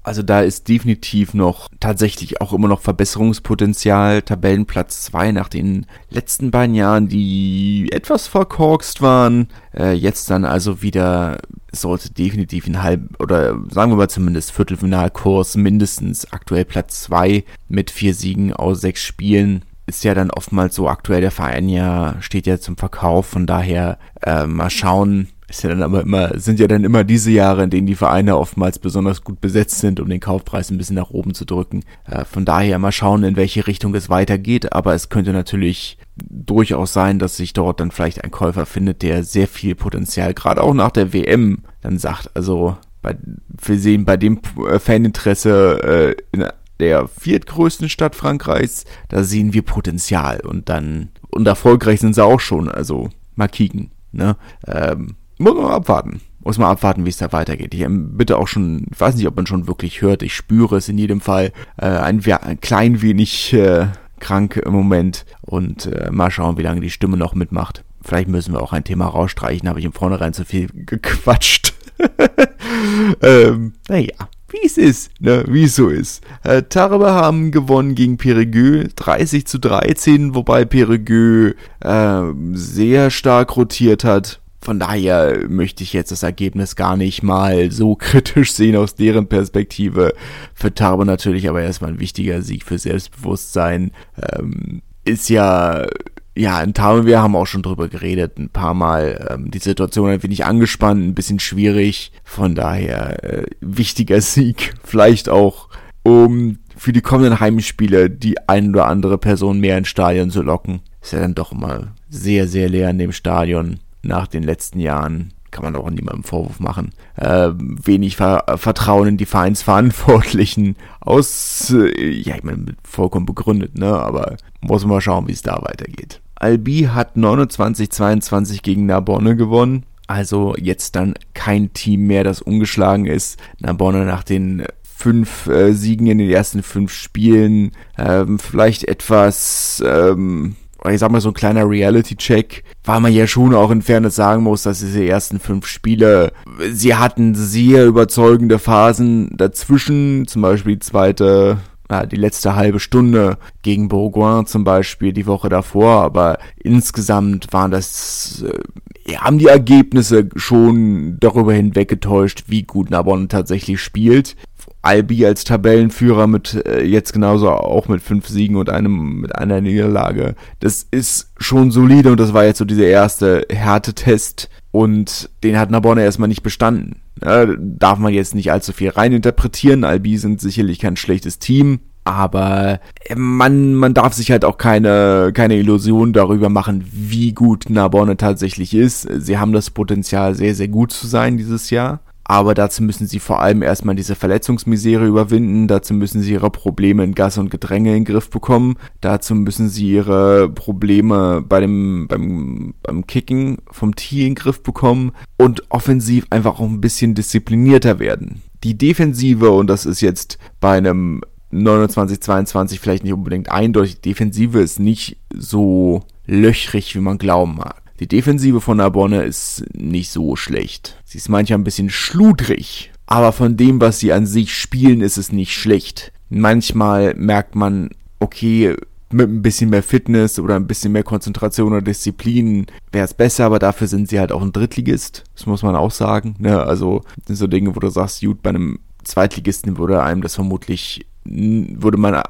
Also 0.03 0.23
da 0.23 0.41
ist 0.41 0.67
definitiv 0.67 1.35
noch 1.35 1.67
tatsächlich 1.79 2.41
auch 2.41 2.53
immer 2.53 2.67
noch 2.67 2.81
Verbesserungspotenzial. 2.81 4.23
Tabellenplatz 4.23 5.03
2 5.03 5.31
nach 5.31 5.47
den 5.47 5.85
letzten 6.09 6.49
beiden 6.49 6.73
Jahren, 6.73 7.07
die 7.07 7.89
etwas 7.91 8.27
verkorkst 8.27 9.01
waren. 9.01 9.49
Äh, 9.77 9.93
jetzt 9.93 10.29
dann 10.31 10.43
also 10.43 10.81
wieder 10.81 11.37
sollte 11.71 12.11
definitiv 12.11 12.67
ein 12.67 12.81
halb 12.81 13.01
oder 13.19 13.59
sagen 13.69 13.91
wir 13.91 13.95
mal 13.95 14.09
zumindest 14.09 14.51
Viertelfinalkurs 14.51 15.55
mindestens 15.55 16.31
aktuell 16.33 16.65
Platz 16.65 17.03
2 17.03 17.43
mit 17.69 17.91
vier 17.91 18.13
Siegen 18.13 18.53
aus 18.53 18.81
sechs 18.81 19.01
Spielen 19.01 19.63
ist 19.85 20.03
ja 20.03 20.13
dann 20.13 20.31
oftmals 20.31 20.75
so 20.75 20.89
aktuell 20.89 21.21
der 21.21 21.31
Verein 21.31 21.69
ja 21.69 22.15
steht 22.19 22.45
ja 22.45 22.59
zum 22.59 22.75
Verkauf 22.75 23.25
von 23.25 23.47
daher 23.47 23.99
äh, 24.21 24.45
mal 24.47 24.69
schauen 24.69 25.29
ist 25.51 25.63
ja 25.63 25.69
dann 25.69 25.83
aber 25.83 26.01
immer, 26.01 26.39
sind 26.39 26.59
ja 26.59 26.67
dann 26.67 26.85
immer 26.85 27.03
diese 27.03 27.29
Jahre, 27.29 27.63
in 27.63 27.69
denen 27.69 27.87
die 27.87 27.95
Vereine 27.95 28.37
oftmals 28.37 28.79
besonders 28.79 29.23
gut 29.23 29.41
besetzt 29.41 29.79
sind, 29.79 29.99
um 29.99 30.07
den 30.07 30.21
Kaufpreis 30.21 30.71
ein 30.71 30.77
bisschen 30.77 30.95
nach 30.95 31.09
oben 31.09 31.33
zu 31.33 31.45
drücken. 31.45 31.83
Äh, 32.05 32.23
von 32.25 32.45
daher 32.45 32.79
mal 32.79 32.91
schauen, 32.91 33.23
in 33.23 33.35
welche 33.35 33.67
Richtung 33.67 33.93
es 33.93 34.09
weitergeht, 34.09 34.71
aber 34.73 34.93
es 34.93 35.09
könnte 35.09 35.33
natürlich 35.33 35.97
durchaus 36.15 36.93
sein, 36.93 37.19
dass 37.19 37.35
sich 37.35 37.51
dort 37.51 37.81
dann 37.81 37.91
vielleicht 37.91 38.23
ein 38.23 38.31
Käufer 38.31 38.65
findet, 38.65 39.01
der 39.01 39.23
sehr 39.23 39.47
viel 39.47 39.75
Potenzial, 39.75 40.33
gerade 40.33 40.63
auch 40.63 40.73
nach 40.73 40.91
der 40.91 41.13
WM, 41.13 41.63
dann 41.81 41.97
sagt, 41.97 42.31
also 42.33 42.77
bei, 43.01 43.17
wir 43.47 43.79
sehen 43.79 44.05
bei 44.05 44.15
dem 44.15 44.39
äh, 44.69 44.79
Faninteresse 44.79 46.15
äh, 46.17 46.21
in 46.31 46.45
der 46.79 47.07
viertgrößten 47.07 47.89
Stadt 47.89 48.15
Frankreichs, 48.15 48.85
da 49.09 49.23
sehen 49.23 49.53
wir 49.53 49.63
Potenzial. 49.63 50.39
Und 50.39 50.69
dann, 50.69 51.09
und 51.29 51.45
erfolgreich 51.45 51.99
sind 51.99 52.15
sie 52.15 52.23
auch 52.23 52.39
schon, 52.39 52.69
also 52.69 53.09
mal 53.35 53.47
kicken, 53.47 53.91
ne, 54.13 54.37
ähm, 54.65 55.15
muss 55.41 55.55
man 55.55 55.71
abwarten. 55.71 56.21
Muss 56.43 56.57
man 56.57 56.69
abwarten, 56.69 57.05
wie 57.05 57.09
es 57.09 57.17
da 57.17 57.31
weitergeht. 57.31 57.73
Ich 57.73 57.81
ähm, 57.81 58.17
bitte 58.17 58.37
auch 58.37 58.47
schon, 58.47 58.87
ich 58.91 58.99
weiß 58.99 59.15
nicht, 59.15 59.27
ob 59.27 59.35
man 59.35 59.45
schon 59.45 59.67
wirklich 59.67 60.01
hört, 60.01 60.23
ich 60.23 60.35
spüre 60.35 60.77
es 60.77 60.89
in 60.89 60.97
jedem 60.97 61.21
Fall 61.21 61.51
äh, 61.77 61.85
ein, 61.85 62.23
ein 62.25 62.59
klein 62.61 63.01
wenig 63.01 63.53
äh, 63.53 63.87
krank 64.19 64.57
im 64.57 64.73
Moment 64.73 65.25
und 65.41 65.85
äh, 65.85 66.09
mal 66.11 66.31
schauen, 66.31 66.57
wie 66.57 66.63
lange 66.63 66.81
die 66.81 66.89
Stimme 66.89 67.17
noch 67.17 67.35
mitmacht. 67.35 67.83
Vielleicht 68.01 68.29
müssen 68.29 68.53
wir 68.53 68.61
auch 68.61 68.73
ein 68.73 68.83
Thema 68.83 69.05
rausstreichen, 69.05 69.69
habe 69.69 69.79
ich 69.79 69.85
im 69.85 69.93
Vornherein 69.93 70.33
zu 70.33 70.45
viel 70.45 70.67
gequatscht. 70.73 71.73
ähm, 73.21 73.73
naja, 73.87 74.15
wie 74.49 74.65
es 74.65 74.77
ist, 74.77 75.11
ne, 75.21 75.45
wie 75.47 75.63
es 75.63 75.75
so 75.75 75.89
ist. 75.89 76.23
Äh, 76.43 76.63
Tarbe 76.63 77.11
haben 77.11 77.51
gewonnen 77.51 77.95
gegen 77.95 78.17
Perigueux, 78.17 78.89
30 78.95 79.45
zu 79.45 79.59
13, 79.59 80.33
wobei 80.35 80.65
Perigueux 80.65 81.55
äh, 81.81 82.21
sehr 82.53 83.11
stark 83.11 83.55
rotiert 83.55 84.03
hat. 84.03 84.40
Von 84.63 84.79
daher 84.79 85.47
möchte 85.49 85.83
ich 85.83 85.91
jetzt 85.91 86.11
das 86.11 86.21
Ergebnis 86.21 86.75
gar 86.75 86.95
nicht 86.95 87.23
mal 87.23 87.71
so 87.71 87.95
kritisch 87.99 88.53
sehen 88.53 88.75
aus 88.75 88.95
deren 88.95 89.27
Perspektive. 89.27 90.13
Für 90.53 90.73
Tarbo 90.73 91.03
natürlich 91.03 91.49
aber 91.49 91.61
erstmal 91.61 91.91
ein 91.91 91.99
wichtiger 91.99 92.41
Sieg 92.43 92.63
für 92.63 92.77
Selbstbewusstsein. 92.77 93.91
Ähm, 94.21 94.83
ist 95.03 95.29
ja, 95.29 95.87
ja, 96.35 96.61
in 96.61 96.75
Tarbo, 96.75 97.07
wir 97.07 97.23
haben 97.23 97.35
auch 97.35 97.47
schon 97.47 97.63
drüber 97.63 97.87
geredet, 97.87 98.37
ein 98.37 98.49
paar 98.49 98.75
Mal. 98.75 99.29
Ähm, 99.31 99.49
die 99.49 99.57
Situation 99.57 100.11
ein 100.11 100.21
wenig 100.21 100.45
angespannt, 100.45 101.07
ein 101.07 101.15
bisschen 101.15 101.39
schwierig. 101.39 102.11
Von 102.23 102.53
daher 102.53 103.23
äh, 103.23 103.45
wichtiger 103.61 104.21
Sieg. 104.21 104.75
Vielleicht 104.83 105.27
auch, 105.27 105.69
um 106.03 106.59
für 106.77 106.93
die 106.93 107.01
kommenden 107.01 107.39
Heimspiele 107.39 108.11
die 108.11 108.37
ein 108.47 108.69
oder 108.69 108.85
andere 108.85 109.17
Person 109.17 109.59
mehr 109.59 109.79
ins 109.79 109.87
Stadion 109.87 110.29
zu 110.29 110.43
locken. 110.43 110.81
Ist 111.01 111.13
ja 111.13 111.19
dann 111.19 111.33
doch 111.33 111.51
immer 111.51 111.95
sehr, 112.09 112.47
sehr 112.47 112.69
leer 112.69 112.91
in 112.91 112.99
dem 112.99 113.11
Stadion 113.11 113.79
nach 114.01 114.27
den 114.27 114.43
letzten 114.43 114.79
Jahren 114.79 115.33
kann 115.51 115.65
man 115.65 115.75
auch 115.75 115.89
niemandem 115.89 116.23
Vorwurf 116.23 116.59
machen. 116.59 116.91
Äh, 117.17 117.49
wenig 117.55 118.15
Ver 118.15 118.45
Vertrauen 118.55 119.09
in 119.09 119.17
die 119.17 119.25
Vereinsverantwortlichen 119.25 120.77
aus, 121.01 121.71
äh, 121.71 122.09
ja, 122.09 122.35
ich 122.35 122.43
meine, 122.43 122.75
vollkommen 122.83 123.25
begründet, 123.25 123.77
ne, 123.77 123.93
aber 123.93 124.37
muss 124.61 124.83
man 124.83 124.91
mal 124.91 125.01
schauen, 125.01 125.27
wie 125.27 125.33
es 125.33 125.41
da 125.41 125.61
weitergeht. 125.61 126.21
Albi 126.35 126.89
hat 126.91 127.15
29-22 127.15 128.63
gegen 128.63 128.85
Narbonne 128.87 129.35
gewonnen. 129.35 129.85
Also 130.07 130.55
jetzt 130.57 130.95
dann 130.95 131.13
kein 131.33 131.71
Team 131.73 132.07
mehr, 132.07 132.23
das 132.23 132.41
ungeschlagen 132.41 133.05
ist. 133.05 133.39
Narbonne 133.59 134.05
nach 134.05 134.23
den 134.23 134.65
fünf 134.83 135.47
äh, 135.47 135.73
Siegen 135.73 136.07
in 136.07 136.17
den 136.17 136.29
ersten 136.29 136.63
fünf 136.63 136.93
Spielen, 136.93 137.71
ähm, 137.97 138.37
vielleicht 138.37 138.83
etwas, 138.83 139.81
ähm, 139.85 140.55
ich 140.89 140.99
sag 140.99 141.11
mal 141.11 141.21
so 141.21 141.29
ein 141.29 141.35
kleiner 141.35 141.69
Reality-Check, 141.69 142.63
weil 142.83 142.99
man 142.99 143.13
ja 143.13 143.27
schon 143.27 143.53
auch 143.53 143.69
in 143.69 143.81
Fairness 143.81 144.15
sagen 144.15 144.43
muss, 144.43 144.63
dass 144.63 144.79
diese 144.79 145.05
ersten 145.05 145.39
fünf 145.39 145.67
Spiele, 145.67 146.31
sie 146.71 146.95
hatten 146.95 147.35
sehr 147.35 147.85
überzeugende 147.85 148.57
Phasen 148.57 149.29
dazwischen, 149.35 150.27
zum 150.27 150.41
Beispiel 150.41 150.73
die 150.73 150.79
zweite, 150.79 151.57
ja, 151.89 152.05
die 152.05 152.15
letzte 152.15 152.55
halbe 152.55 152.79
Stunde 152.79 153.37
gegen 153.61 153.89
Bourgoin 153.89 154.47
zum 154.47 154.63
Beispiel 154.63 155.13
die 155.13 155.27
Woche 155.27 155.49
davor, 155.49 156.01
aber 156.01 156.39
insgesamt 156.57 157.53
waren 157.53 157.69
das, 157.69 158.43
äh, 158.47 159.17
haben 159.17 159.37
die 159.37 159.47
Ergebnisse 159.47 160.29
schon 160.35 161.17
darüber 161.19 161.53
hinweg 161.53 161.89
getäuscht, 161.89 162.45
wie 162.47 162.63
gut 162.63 162.89
Narbonne 162.89 163.27
tatsächlich 163.27 163.81
spielt. 163.81 164.35
Albi 164.81 165.25
als 165.25 165.43
Tabellenführer 165.43 166.27
mit 166.27 166.65
äh, 166.65 166.83
jetzt 166.83 167.13
genauso 167.13 167.49
auch 167.49 167.87
mit 167.87 168.01
fünf 168.01 168.27
Siegen 168.27 168.55
und 168.55 168.69
einem 168.69 169.21
mit 169.21 169.35
einer 169.35 169.61
Niederlage. 169.61 170.35
Das 170.59 170.87
ist 170.89 171.31
schon 171.37 171.71
solide 171.71 172.11
und 172.11 172.19
das 172.19 172.33
war 172.33 172.45
jetzt 172.45 172.57
so 172.57 172.65
dieser 172.65 172.87
erste 172.87 173.45
Härtetest 173.49 174.49
und 174.71 175.29
den 175.43 175.59
hat 175.59 175.69
Nabonne 175.69 176.03
erstmal 176.03 176.29
nicht 176.29 176.43
bestanden. 176.43 177.01
Ja, 177.23 177.45
darf 177.57 177.99
man 177.99 178.13
jetzt 178.13 178.33
nicht 178.33 178.51
allzu 178.51 178.73
viel 178.73 178.89
reininterpretieren. 178.89 179.83
Albi 179.83 180.17
sind 180.17 180.41
sicherlich 180.41 180.79
kein 180.79 180.97
schlechtes 180.97 181.37
Team, 181.37 181.81
aber 182.03 182.79
man, 183.15 183.75
man 183.75 183.93
darf 183.93 184.13
sich 184.13 184.31
halt 184.31 184.43
auch 184.43 184.57
keine, 184.57 185.31
keine 185.33 185.57
Illusion 185.57 186.13
darüber 186.13 186.49
machen, 186.49 186.83
wie 186.91 187.33
gut 187.33 187.69
Narbonne 187.69 188.17
tatsächlich 188.17 188.73
ist. 188.73 189.07
Sie 189.17 189.37
haben 189.37 189.53
das 189.53 189.69
Potenzial, 189.69 190.33
sehr, 190.33 190.55
sehr 190.55 190.69
gut 190.69 190.91
zu 190.91 191.05
sein 191.05 191.37
dieses 191.37 191.69
Jahr 191.69 191.99
aber 192.23 192.53
dazu 192.53 192.83
müssen 192.83 193.07
sie 193.07 193.19
vor 193.19 193.41
allem 193.41 193.61
erstmal 193.61 193.95
diese 193.95 194.15
Verletzungsmisere 194.15 195.05
überwinden, 195.05 195.67
dazu 195.67 195.93
müssen 195.93 196.21
sie 196.21 196.33
ihre 196.33 196.49
Probleme 196.49 197.03
in 197.03 197.15
Gas 197.15 197.37
und 197.37 197.49
Gedränge 197.49 197.89
in 197.89 198.03
den 198.03 198.05
Griff 198.05 198.29
bekommen, 198.29 198.75
dazu 199.01 199.35
müssen 199.35 199.69
sie 199.69 199.91
ihre 199.91 200.49
Probleme 200.49 201.43
bei 201.47 201.59
dem, 201.59 202.07
beim, 202.07 202.73
beim 202.83 203.07
Kicken 203.07 203.57
vom 203.69 203.95
Tee 203.95 204.21
in 204.21 204.29
den 204.29 204.35
Griff 204.35 204.63
bekommen 204.63 205.11
und 205.37 205.63
offensiv 205.69 206.25
einfach 206.29 206.59
auch 206.59 206.65
ein 206.65 206.81
bisschen 206.81 207.15
disziplinierter 207.15 207.99
werden. 207.99 208.41
Die 208.63 208.77
Defensive, 208.77 209.49
und 209.51 209.67
das 209.67 209.85
ist 209.85 210.01
jetzt 210.01 210.37
bei 210.59 210.77
einem 210.77 211.21
29, 211.51 212.21
22 212.21 212.79
vielleicht 212.79 213.03
nicht 213.03 213.13
unbedingt 213.13 213.51
eindeutig, 213.51 214.01
Defensive 214.01 214.59
ist 214.61 214.79
nicht 214.79 215.17
so 215.33 216.03
löchrig, 216.25 216.95
wie 216.95 217.01
man 217.01 217.17
glauben 217.17 217.55
mag. 217.55 217.80
Die 218.01 218.07
Defensive 218.07 218.61
von 218.61 218.77
Narbonne 218.77 219.21
ist 219.21 219.63
nicht 219.75 220.09
so 220.09 220.35
schlecht. 220.35 220.97
Sie 221.05 221.19
ist 221.19 221.29
manchmal 221.29 221.59
ein 221.59 221.63
bisschen 221.63 221.91
schludrig, 221.91 222.91
aber 223.05 223.31
von 223.31 223.57
dem, 223.57 223.79
was 223.79 223.99
sie 223.99 224.11
an 224.11 224.25
sich 224.25 224.57
spielen, 224.57 225.01
ist 225.01 225.17
es 225.17 225.31
nicht 225.31 225.53
schlecht. 225.53 226.11
Manchmal 226.27 227.13
merkt 227.13 227.53
man, 227.53 227.91
okay, 228.19 228.75
mit 229.11 229.29
ein 229.29 229.43
bisschen 229.43 229.69
mehr 229.69 229.83
Fitness 229.83 230.39
oder 230.39 230.55
ein 230.55 230.65
bisschen 230.65 230.93
mehr 230.93 231.03
Konzentration 231.03 231.73
oder 231.73 231.83
Disziplin 231.83 232.65
wäre 232.91 233.05
es 233.05 233.13
besser, 233.13 233.45
aber 233.45 233.59
dafür 233.59 233.85
sind 233.85 234.09
sie 234.09 234.19
halt 234.19 234.31
auch 234.31 234.41
ein 234.41 234.51
Drittligist. 234.53 235.23
Das 235.35 235.45
muss 235.45 235.61
man 235.61 235.75
auch 235.75 235.91
sagen. 235.91 236.33
Ne? 236.39 236.59
Also 236.59 237.03
sind 237.27 237.35
so 237.35 237.45
Dinge, 237.45 237.75
wo 237.75 237.79
du 237.79 237.89
sagst, 237.89 238.21
gut, 238.21 238.41
bei 238.41 238.49
einem 238.49 238.79
Zweitligisten 239.03 239.77
würde 239.77 240.01
einem 240.01 240.23
das 240.23 240.33
vermutlich, 240.33 241.05
würde 241.23 241.97
man 241.99 242.15
äh, 242.15 242.23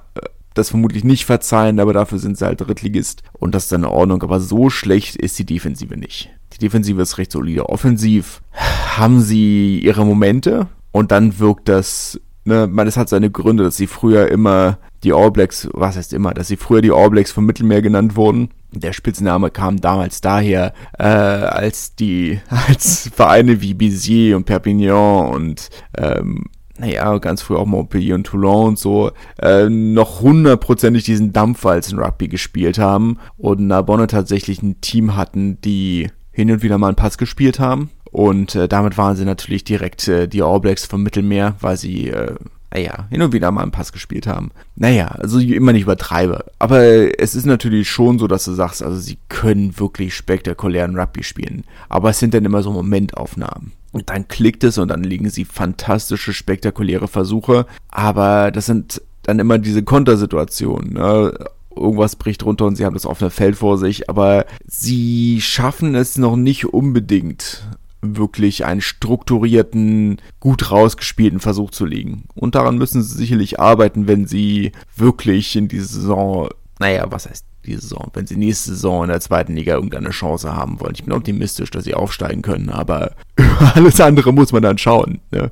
das 0.54 0.70
vermutlich 0.70 1.04
nicht 1.04 1.26
verzeihen, 1.26 1.80
aber 1.80 1.94
dafür 1.94 2.20
sind 2.20 2.38
sie 2.38 2.46
halt 2.46 2.62
Drittligist 2.62 3.24
und 3.34 3.56
das 3.56 3.64
ist 3.64 3.72
dann 3.72 3.84
in 3.84 3.90
Ordnung. 3.90 4.22
Aber 4.24 4.40
so 4.40 4.70
schlecht 4.70 5.16
ist 5.16 5.40
die 5.40 5.46
Defensive 5.46 5.98
nicht. 5.98 6.30
Die 6.54 6.60
Defensive 6.60 7.02
ist 7.02 7.18
recht 7.18 7.32
solide. 7.32 7.70
Offensiv 7.70 8.42
haben 8.98 9.22
sie 9.22 9.80
ihre 9.80 10.06
Momente 10.06 10.68
und 10.92 11.12
dann 11.12 11.40
wirkt 11.40 11.70
das, 11.70 12.20
ne, 12.44 12.68
man, 12.68 12.86
das 12.86 12.98
hat 12.98 13.10
seine 13.10 13.32
Gründe, 13.32 13.64
dass 13.64 13.78
sie 13.78 13.88
früher 13.88 14.30
immer 14.30 14.78
die 15.04 15.14
All 15.14 15.32
Blacks, 15.32 15.68
was 15.74 15.96
heißt 15.96 16.14
immer, 16.14 16.34
dass 16.34 16.48
sie 16.48 16.58
früher 16.58 16.82
die 16.82 16.92
All 16.92 17.10
Blacks 17.10 17.32
vom 17.32 17.46
Mittelmeer 17.46 17.82
genannt 17.82 18.16
wurden. 18.16 18.50
Der 18.74 18.94
Spitzname 18.94 19.50
kam 19.50 19.82
damals 19.82 20.22
daher, 20.22 20.74
äh, 20.98 21.04
als 21.04 21.96
die, 21.96 22.40
als 22.68 23.10
Vereine 23.14 23.62
wie 23.62 23.74
Bizier 23.74 24.36
und 24.36 24.46
Perpignan 24.46 25.28
und 25.30 25.70
ähm, 25.98 26.46
naja, 26.77 27.17
ganz 27.17 27.41
früh 27.41 27.55
auch 27.55 27.65
Montpellier 27.65 28.15
und 28.15 28.25
Toulon 28.25 28.69
und 28.69 28.79
so, 28.79 29.12
äh, 29.41 29.69
noch 29.69 30.21
hundertprozentig 30.21 31.03
diesen 31.03 31.34
Dampfer 31.34 31.71
als 31.71 31.91
in 31.91 31.99
Rugby 31.99 32.27
gespielt 32.27 32.79
haben 32.79 33.17
und 33.38 33.67
Narbonne 33.67 34.07
tatsächlich 34.07 34.62
ein 34.62 34.81
Team 34.81 35.15
hatten, 35.15 35.60
die 35.62 36.10
hin 36.31 36.51
und 36.51 36.63
wieder 36.63 36.77
mal 36.77 36.88
einen 36.88 36.95
Pass 36.95 37.17
gespielt 37.17 37.60
haben. 37.60 37.89
Und 38.12 38.55
äh, 38.55 38.67
damit 38.67 38.97
waren 38.97 39.15
sie 39.15 39.25
natürlich 39.25 39.63
direkt 39.63 40.07
äh, 40.07 40.27
die 40.27 40.41
All 40.41 40.60
Blacks 40.60 40.86
vom 40.86 41.03
Mittelmeer, 41.03 41.55
weil 41.62 41.77
sie, 41.77 42.10
äh, 42.10 42.36
naja, 42.73 43.07
hin 43.10 43.21
und 43.21 43.34
wieder 43.34 43.51
mal 43.51 43.62
einen 43.62 43.71
Pass 43.71 43.93
gespielt 43.93 44.27
haben. 44.27 44.51
Naja, 44.75 45.07
also 45.07 45.39
immer 45.39 45.71
nicht 45.73 45.84
übertreibe. 45.84 46.45
Aber 46.60 46.81
es 47.19 47.36
ist 47.36 47.45
natürlich 47.45 47.89
schon 47.89 48.19
so, 48.19 48.27
dass 48.27 48.45
du 48.45 48.51
sagst, 48.53 48.84
also 48.84 48.97
sie 48.99 49.17
können 49.29 49.79
wirklich 49.79 50.15
spektakulären 50.15 50.97
Rugby 50.97 51.23
spielen. 51.23 51.63
Aber 51.89 52.10
es 52.10 52.19
sind 52.19 52.34
dann 52.34 52.45
immer 52.45 52.63
so 52.63 52.71
Momentaufnahmen. 52.71 53.73
Und 53.91 54.10
dann 54.10 54.27
klickt 54.27 54.63
es 54.63 54.77
und 54.77 54.88
dann 54.88 55.04
liegen 55.04 55.30
sie 55.30 55.45
fantastische, 55.45 56.34
spektakuläre 56.34 57.08
Versuche. 57.08 57.65
Aber 57.89 58.51
das 58.51 58.65
sind 58.65 59.01
dann 59.23 59.39
immer 59.39 59.60
diese 59.60 59.84
Kontersituationen. 59.84 60.93
Ne? 60.93 61.34
Irgendwas 61.75 62.15
bricht 62.15 62.43
runter 62.43 62.65
und 62.65 62.75
sie 62.75 62.86
haben 62.86 62.93
das 62.93 63.06
offene 63.06 63.30
Feld 63.30 63.58
vor 63.58 63.77
sich. 63.77 64.10
Aber 64.10 64.45
sie 64.65 65.41
schaffen 65.41 65.95
es 65.95 66.17
noch 66.17 66.36
nicht 66.36 66.65
unbedingt 66.65 67.63
wirklich 68.01 68.65
einen 68.65 68.82
strukturierten, 68.82 70.17
gut 70.39 70.71
rausgespielten 70.71 71.39
Versuch 71.39 71.71
zu 71.71 71.86
legen. 71.86 72.23
Und 72.34 72.56
daran 72.56 72.77
müssen 72.77 73.04
sie 73.04 73.15
sicherlich 73.15 73.60
arbeiten, 73.60 74.08
wenn 74.08 74.25
sie 74.25 74.71
wirklich 74.95 75.56
in 75.56 75.67
die 75.67 75.80
Saison, 75.80 76.49
naja, 76.80 77.06
was 77.10 77.30
heißt 77.30 77.45
die 77.65 77.76
Saison, 77.76 78.10
wenn 78.13 78.28
sie 78.28 78.36
nächste 78.36 78.71
Saison 78.71 79.04
in 79.04 79.10
der 79.10 79.21
zweiten 79.21 79.56
Liga 79.56 79.76
irgendeine 79.76 80.10
Chance 80.10 80.56
haben 80.56 80.80
wollen. 80.80 80.95
Ich 80.95 81.04
bin 81.04 81.13
optimistisch, 81.13 81.71
dass 81.71 81.84
sie 81.84 81.93
aufsteigen 81.93 82.41
können, 82.41 82.69
aber 82.69 83.15
alles 83.76 84.00
andere 84.02 84.34
muss 84.34 84.52
man 84.52 84.63
dann 84.63 84.78
schauen. 84.78 85.19
Ne? 85.32 85.52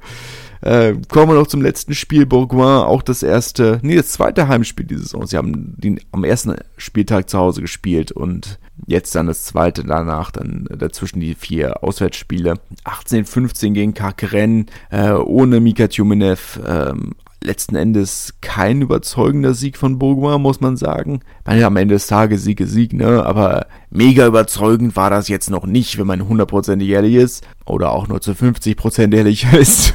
Äh, 0.62 0.96
kommen 1.08 1.32
wir 1.32 1.36
noch 1.36 1.48
zum 1.48 1.62
letzten 1.62 1.94
Spiel. 1.94 2.26
Bourgoin, 2.26 2.84
auch 2.84 3.02
das 3.02 3.24
erste, 3.24 3.80
nee, 3.82 3.96
das 3.96 4.12
zweite 4.12 4.48
Heimspiel 4.48 4.86
dieser 4.86 5.04
Saison. 5.04 5.26
Sie 5.26 5.38
haben 5.38 5.76
den, 5.78 6.02
am 6.12 6.24
ersten 6.24 6.56
Spieltag 6.78 7.30
zu 7.30 7.38
Hause 7.38 7.62
gespielt 7.62 8.12
und 8.12 8.60
jetzt 8.86 9.16
dann 9.16 9.28
das 9.28 9.46
zweite 9.46 9.84
danach, 9.84 10.32
dann 10.32 10.68
dazwischen 10.78 11.22
die 11.22 11.36
vier 11.36 11.84
Auswärtsspiele. 11.84 12.56
18-15 12.84 13.72
gegen 13.72 13.94
Karkeren, 13.94 14.66
äh, 14.92 15.12
ohne 15.12 15.60
Mika 15.60 15.88
Tjumenev, 15.88 16.60
ähm, 16.68 17.16
letzten 17.42 17.76
Endes 17.76 18.36
kein 18.42 18.82
überzeugender 18.82 19.54
Sieg 19.54 19.78
von 19.78 19.98
Bourgoin, 19.98 20.42
muss 20.42 20.62
man 20.62 20.78
sagen. 20.78 21.22
Ich 21.42 21.48
meine, 21.48 21.66
am 21.66 21.78
Ende 21.78 21.96
des 21.96 22.08
Tages 22.08 22.44
Sieg 22.44 22.60
ist 22.60 22.72
Sieg, 22.72 22.94
ne? 22.94 23.26
Aber 23.26 23.68
mega 23.90 24.28
überzeugend 24.28 24.96
war 24.96 25.10
das 25.10 25.28
jetzt 25.28 25.50
noch 25.50 25.66
nicht, 25.66 25.98
wenn 25.98 26.08
man 26.08 26.28
hundertprozentig 26.28 26.90
ehrlich 26.90 27.16
ist. 27.16 27.48
Oder 27.66 27.92
auch 27.92 28.08
nur 28.08 28.22
zu 28.22 28.32
50% 28.32 29.16
ehrlich 29.16 29.52
ist. 29.54 29.94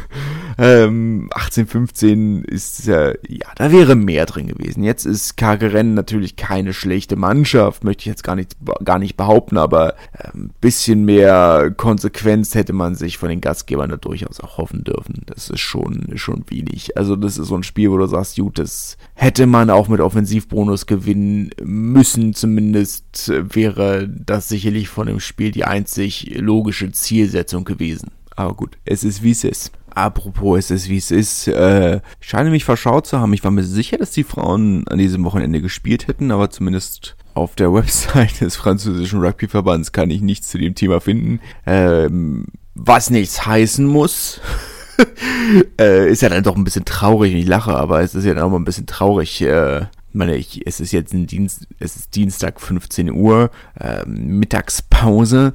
Ähm, 0.58 1.28
1815 1.32 2.44
ist 2.44 2.86
ja, 2.86 3.08
ja, 3.26 3.46
da 3.56 3.72
wäre 3.72 3.96
mehr 3.96 4.26
drin 4.26 4.46
gewesen. 4.46 4.84
Jetzt 4.84 5.04
ist 5.04 5.36
Kageren 5.36 5.94
natürlich 5.94 6.36
keine 6.36 6.72
schlechte 6.72 7.16
Mannschaft, 7.16 7.84
möchte 7.84 8.02
ich 8.02 8.06
jetzt 8.06 8.24
gar 8.24 8.36
nicht, 8.36 8.56
gar 8.84 8.98
nicht 8.98 9.16
behaupten, 9.16 9.58
aber 9.58 9.94
ein 10.12 10.32
ähm, 10.34 10.50
bisschen 10.60 11.04
mehr 11.04 11.72
Konsequenz 11.76 12.54
hätte 12.54 12.72
man 12.72 12.94
sich 12.94 13.18
von 13.18 13.28
den 13.28 13.40
Gastgebern 13.40 13.90
da 13.90 13.96
durchaus 13.96 14.40
auch 14.40 14.58
hoffen 14.58 14.84
dürfen. 14.84 15.22
Das 15.26 15.50
ist 15.50 15.60
schon, 15.60 16.12
schon 16.16 16.44
wenig. 16.48 16.96
Also 16.96 17.16
das 17.16 17.38
ist 17.38 17.48
so 17.48 17.56
ein 17.56 17.62
Spiel, 17.62 17.90
wo 17.90 17.98
du 17.98 18.06
sagst, 18.06 18.36
gut, 18.36 18.58
das 18.58 18.96
hätte 19.14 19.46
man 19.46 19.70
auch 19.70 19.88
mit 19.88 20.00
Offensivbonus 20.00 20.86
gewinnen 20.86 21.50
müssen. 21.62 22.34
Zumindest 22.34 23.28
wäre 23.28 24.08
das 24.08 24.48
sicherlich 24.48 24.88
von 24.88 25.06
dem 25.06 25.20
Spiel 25.20 25.50
die 25.50 25.64
einzig 25.64 26.36
logische 26.38 26.92
Zielsetzung 26.92 27.64
gewesen. 27.64 28.10
Aber 28.36 28.54
gut, 28.54 28.76
es 28.84 29.04
ist 29.04 29.22
wie 29.22 29.30
es 29.30 29.44
ist. 29.44 29.72
Apropos, 29.94 30.58
es 30.58 30.70
ist 30.70 30.88
wie 30.88 30.96
es 30.96 31.10
ist. 31.10 31.48
Äh, 31.48 32.00
scheine 32.20 32.50
mich 32.50 32.64
verschaut 32.64 33.06
zu 33.06 33.20
haben. 33.20 33.32
Ich 33.32 33.44
war 33.44 33.50
mir 33.50 33.62
sicher, 33.62 33.96
dass 33.96 34.10
die 34.10 34.24
Frauen 34.24 34.86
an 34.88 34.98
diesem 34.98 35.24
Wochenende 35.24 35.60
gespielt 35.60 36.08
hätten, 36.08 36.30
aber 36.30 36.50
zumindest 36.50 37.16
auf 37.34 37.54
der 37.54 37.72
Website 37.74 38.40
des 38.40 38.56
französischen 38.56 39.20
Rugbyverbands 39.20 39.92
kann 39.92 40.10
ich 40.10 40.20
nichts 40.20 40.48
zu 40.48 40.58
dem 40.58 40.74
Thema 40.74 41.00
finden. 41.00 41.40
Ähm, 41.66 42.46
was 42.74 43.10
nichts 43.10 43.46
heißen 43.46 43.86
muss. 43.86 44.40
äh, 45.80 46.10
ist 46.10 46.22
ja 46.22 46.28
dann 46.28 46.42
doch 46.42 46.56
ein 46.56 46.64
bisschen 46.64 46.84
traurig. 46.84 47.34
Ich 47.34 47.46
lache, 47.46 47.74
aber 47.74 48.00
es 48.00 48.14
ist 48.14 48.24
ja 48.24 48.34
dann 48.34 48.44
auch 48.44 48.50
mal 48.50 48.58
ein 48.58 48.64
bisschen 48.64 48.86
traurig, 48.86 49.42
äh, 49.42 49.86
meine, 50.14 50.36
ich, 50.36 50.66
es 50.66 50.80
ist 50.80 50.92
jetzt 50.92 51.12
ein 51.12 51.26
Dienst, 51.26 51.66
es 51.78 51.96
ist 51.96 52.14
Dienstag 52.14 52.60
15 52.60 53.10
Uhr, 53.12 53.50
äh, 53.78 54.04
Mittagspause 54.06 55.52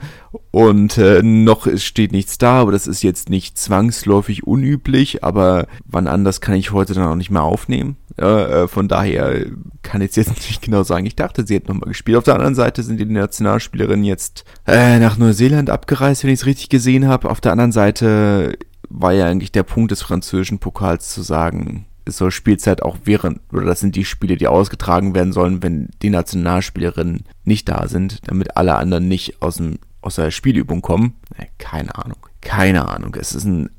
und 0.51 0.97
äh, 0.97 1.21
noch 1.23 1.67
steht 1.77 2.11
nichts 2.11 2.37
da, 2.37 2.61
aber 2.61 2.71
das 2.71 2.87
ist 2.87 3.01
jetzt 3.01 3.29
nicht 3.29 3.57
zwangsläufig 3.57 4.45
unüblich, 4.45 5.23
aber 5.23 5.67
wann 5.85 6.07
anders 6.07 6.41
kann 6.41 6.55
ich 6.55 6.71
heute 6.71 6.93
dann 6.93 7.07
auch 7.07 7.15
nicht 7.15 7.31
mehr 7.31 7.43
aufnehmen. 7.43 7.97
Äh, 8.17 8.67
von 8.67 8.87
daher 8.87 9.45
kann 9.81 10.01
ich 10.01 10.15
jetzt 10.15 10.29
nicht 10.49 10.61
genau 10.61 10.83
sagen. 10.83 11.05
Ich 11.05 11.15
dachte, 11.15 11.45
sie 11.47 11.55
hätten 11.55 11.71
nochmal 11.71 11.89
gespielt. 11.89 12.17
Auf 12.17 12.25
der 12.25 12.35
anderen 12.35 12.55
Seite 12.55 12.83
sind 12.83 12.99
die 12.99 13.05
Nationalspielerinnen 13.05 14.03
jetzt 14.03 14.43
äh, 14.67 14.99
nach 14.99 15.17
Neuseeland 15.17 15.69
abgereist, 15.69 16.23
wenn 16.23 16.31
ich 16.31 16.41
es 16.41 16.45
richtig 16.45 16.69
gesehen 16.69 17.07
habe. 17.07 17.29
Auf 17.29 17.41
der 17.41 17.53
anderen 17.53 17.71
Seite 17.71 18.57
war 18.89 19.13
ja 19.13 19.27
eigentlich 19.27 19.51
der 19.51 19.63
Punkt 19.63 19.91
des 19.91 20.01
französischen 20.01 20.59
Pokals 20.59 21.09
zu 21.09 21.21
sagen, 21.21 21.85
es 22.09 22.17
soll 22.17 22.31
Spielzeit 22.31 22.83
auch 22.83 22.97
während, 23.05 23.39
oder 23.51 23.65
das 23.65 23.79
sind 23.79 23.95
die 23.95 24.05
Spiele, 24.05 24.37
die 24.37 24.47
ausgetragen 24.47 25.15
werden 25.15 25.33
sollen, 25.33 25.63
wenn 25.63 25.89
die 26.01 26.09
Nationalspielerinnen 26.09 27.23
nicht 27.45 27.69
da 27.69 27.87
sind, 27.87 28.19
damit 28.27 28.57
alle 28.57 28.75
anderen 28.75 29.07
nicht 29.07 29.41
aus, 29.41 29.57
dem, 29.57 29.79
aus 30.01 30.15
der 30.15 30.31
Spielübung 30.31 30.81
kommen. 30.81 31.15
Keine 31.57 31.95
Ahnung. 31.95 32.17
Keine 32.41 32.87
Ahnung. 32.87 33.15
Es 33.19 33.33
ist 33.33 33.45
ein, 33.45 33.69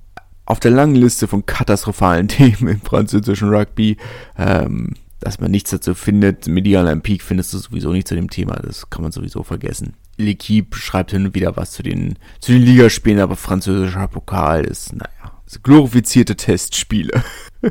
auf 0.47 0.61
der 0.61 0.71
langen 0.71 0.97
Liste 0.97 1.29
von 1.29 1.47
katastrophalen 1.47 2.29
Themen 2.29 2.69
im 2.69 2.81
französischen 2.81 3.51
Rugby, 3.51 3.97
ähm, 4.39 4.95
dass 5.21 5.39
man 5.39 5.51
nichts 5.51 5.71
dazu 5.71 5.95
findet. 5.95 6.47
Media 6.47 6.81
Olympique 6.81 7.23
findest 7.23 7.53
du 7.53 7.59
sowieso 7.59 7.93
nicht 7.93 8.09
zu 8.09 8.15
dem 8.15 8.31
Thema. 8.31 8.57
Das 8.57 8.89
kann 8.91 9.03
man 9.03 9.13
sowieso 9.13 9.43
vergessen. 9.43 9.95
L'Equipe 10.19 10.75
schreibt 10.75 11.11
hin 11.13 11.27
und 11.27 11.35
wieder 11.35 11.57
was 11.57 11.73
zu 11.73 11.83
den, 11.83 12.19
zu 12.41 12.53
den 12.53 12.63
Ligaspielen, 12.63 13.21
aber 13.21 13.37
französischer 13.37 14.09
Pokal 14.09 14.65
ist, 14.65 14.93
naja, 14.93 15.33
glorifizierte 15.63 16.37
Testspiele. 16.37 17.23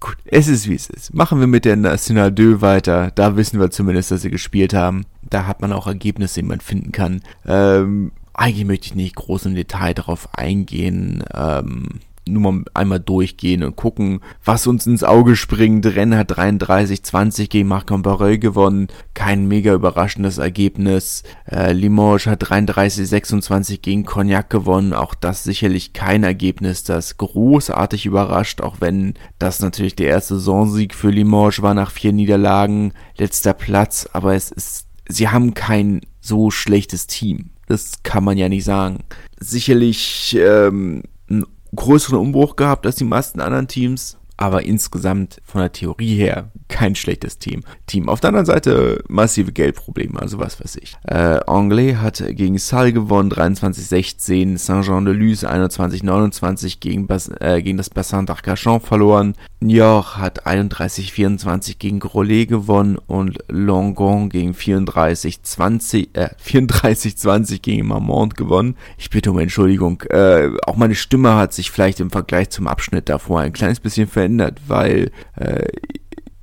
Gut, 0.00 0.16
es 0.24 0.48
ist 0.48 0.68
wie 0.68 0.74
es 0.74 0.88
ist. 0.88 1.12
Machen 1.12 1.40
wir 1.40 1.46
mit 1.46 1.66
der 1.66 1.76
National 1.76 2.34
2 2.34 2.62
weiter. 2.62 3.12
Da 3.14 3.36
wissen 3.36 3.60
wir 3.60 3.70
zumindest, 3.70 4.10
dass 4.10 4.22
sie 4.22 4.30
gespielt 4.30 4.72
haben. 4.72 5.04
Da 5.22 5.46
hat 5.46 5.60
man 5.60 5.72
auch 5.72 5.86
Ergebnisse, 5.86 6.40
die 6.40 6.46
man 6.46 6.60
finden 6.60 6.90
kann. 6.90 7.20
Ähm, 7.46 8.12
eigentlich 8.32 8.64
möchte 8.64 8.86
ich 8.86 8.94
nicht 8.94 9.16
groß 9.16 9.46
im 9.46 9.54
Detail 9.54 9.92
darauf 9.92 10.34
eingehen. 10.34 11.22
Ähm, 11.34 12.00
nur 12.32 12.52
mal 12.52 12.64
einmal 12.74 13.00
durchgehen 13.00 13.62
und 13.62 13.76
gucken, 13.76 14.20
was 14.44 14.66
uns 14.66 14.86
ins 14.86 15.04
Auge 15.04 15.36
springt. 15.36 15.86
Rennen 15.86 16.16
hat 16.16 16.32
33-20 16.32 17.48
gegen 17.48 17.68
Marc-Cambarel 17.68 18.38
gewonnen. 18.38 18.88
Kein 19.14 19.46
mega 19.46 19.74
überraschendes 19.74 20.38
Ergebnis. 20.38 21.22
Äh, 21.50 21.72
Limoges 21.72 22.26
hat 22.26 22.44
33-26 22.44 23.80
gegen 23.80 24.04
Cognac 24.04 24.50
gewonnen. 24.50 24.92
Auch 24.92 25.14
das 25.14 25.44
sicherlich 25.44 25.92
kein 25.92 26.24
Ergebnis, 26.24 26.84
das 26.84 27.16
großartig 27.16 28.06
überrascht, 28.06 28.60
auch 28.60 28.76
wenn 28.80 29.14
das 29.38 29.60
natürlich 29.60 29.96
der 29.96 30.08
erste 30.08 30.36
Saisonsieg 30.36 30.94
für 30.94 31.10
Limoges 31.10 31.62
war 31.62 31.74
nach 31.74 31.90
vier 31.90 32.12
Niederlagen. 32.12 32.92
Letzter 33.16 33.54
Platz, 33.54 34.08
aber 34.12 34.34
es 34.34 34.50
ist, 34.50 34.86
sie 35.08 35.28
haben 35.28 35.54
kein 35.54 36.00
so 36.20 36.50
schlechtes 36.50 37.06
Team. 37.06 37.50
Das 37.66 38.02
kann 38.02 38.24
man 38.24 38.36
ja 38.36 38.48
nicht 38.48 38.64
sagen. 38.64 39.04
Sicherlich 39.38 40.36
ähm, 40.40 41.02
ein 41.30 41.44
größeren 41.74 42.18
Umbruch 42.18 42.56
gehabt 42.56 42.86
als 42.86 42.96
die 42.96 43.04
meisten 43.04 43.40
anderen 43.40 43.68
Teams. 43.68 44.19
Aber 44.40 44.64
insgesamt 44.64 45.40
von 45.44 45.60
der 45.60 45.70
Theorie 45.70 46.16
her 46.16 46.50
kein 46.68 46.94
schlechtes 46.94 47.38
Team. 47.38 47.62
Team. 47.86 48.08
Auf 48.08 48.20
der 48.20 48.28
anderen 48.28 48.46
Seite 48.46 49.04
massive 49.06 49.52
Geldprobleme, 49.52 50.18
also 50.18 50.38
was 50.38 50.58
weiß 50.58 50.76
ich. 50.76 50.96
Äh, 51.06 51.40
Anglais 51.46 51.96
hat 51.96 52.24
gegen 52.30 52.56
Salle 52.56 52.94
gewonnen, 52.94 53.30
23-16, 53.30 54.56
Saint-Jean-de-Luz 54.56 55.44
21-29 55.44 56.80
gegen, 56.80 57.06
äh, 57.40 57.60
gegen 57.60 57.76
das 57.76 57.90
Bassin 57.90 58.26
d'Arcachon 58.26 58.80
verloren. 58.80 59.34
Niort 59.60 60.16
hat 60.16 60.46
31-24 60.46 61.76
gegen 61.78 62.00
Grolet 62.00 62.48
gewonnen 62.48 62.96
und 62.96 63.38
Longon 63.48 64.30
gegen 64.30 64.54
34-20, 64.54 66.14
äh, 66.14 66.30
34-20 66.42 67.60
gegen 67.60 67.88
Marmont 67.88 68.36
gewonnen. 68.36 68.76
Ich 68.96 69.10
bitte 69.10 69.32
um 69.32 69.38
Entschuldigung. 69.38 70.00
Äh, 70.08 70.48
auch 70.66 70.76
meine 70.76 70.94
Stimme 70.94 71.34
hat 71.34 71.52
sich 71.52 71.70
vielleicht 71.70 72.00
im 72.00 72.10
Vergleich 72.10 72.48
zum 72.48 72.66
Abschnitt 72.66 73.10
davor 73.10 73.40
ein 73.40 73.52
kleines 73.52 73.80
bisschen 73.80 74.08
verändert, 74.08 74.29
weil 74.68 75.10
äh, 75.36 75.66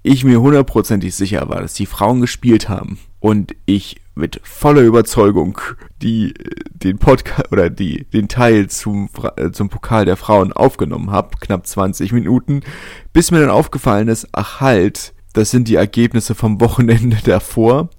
ich 0.04 0.24
mir 0.24 0.42
hundertprozentig 0.42 1.16
sicher 1.16 1.50
war, 1.50 1.62
dass 1.62 1.74
die 1.74 1.86
Frauen 1.86 2.22
gespielt 2.22 2.70
haben 2.70 2.98
und 3.20 3.56
ich 3.66 3.98
mit 4.16 4.40
voller 4.44 4.82
Überzeugung 4.82 5.60
die 6.02 6.34
den 6.74 6.98
Podcast 6.98 7.52
oder 7.52 7.70
die 7.70 8.06
den 8.06 8.28
Teil 8.28 8.70
zum 8.70 9.10
äh, 9.36 9.52
zum 9.52 9.70
Pokal 9.70 10.06
der 10.06 10.18
Frauen 10.18 10.54
aufgenommen 10.54 11.12
habe, 11.12 11.38
knapp 11.40 11.68
20 11.68 12.14
Minuten, 12.14 12.62
bis 13.14 13.32
mir 13.32 13.40
dann 13.40 13.50
aufgefallen 13.50 14.08
ist, 14.08 14.28
ach 14.32 14.60
halt, 14.60 15.14
das 15.34 15.52
sind 15.52 15.68
die 15.68 15.76
Ergebnisse 15.76 16.36
vom 16.36 16.60
Wochenende 16.62 17.18
davor. 17.24 17.90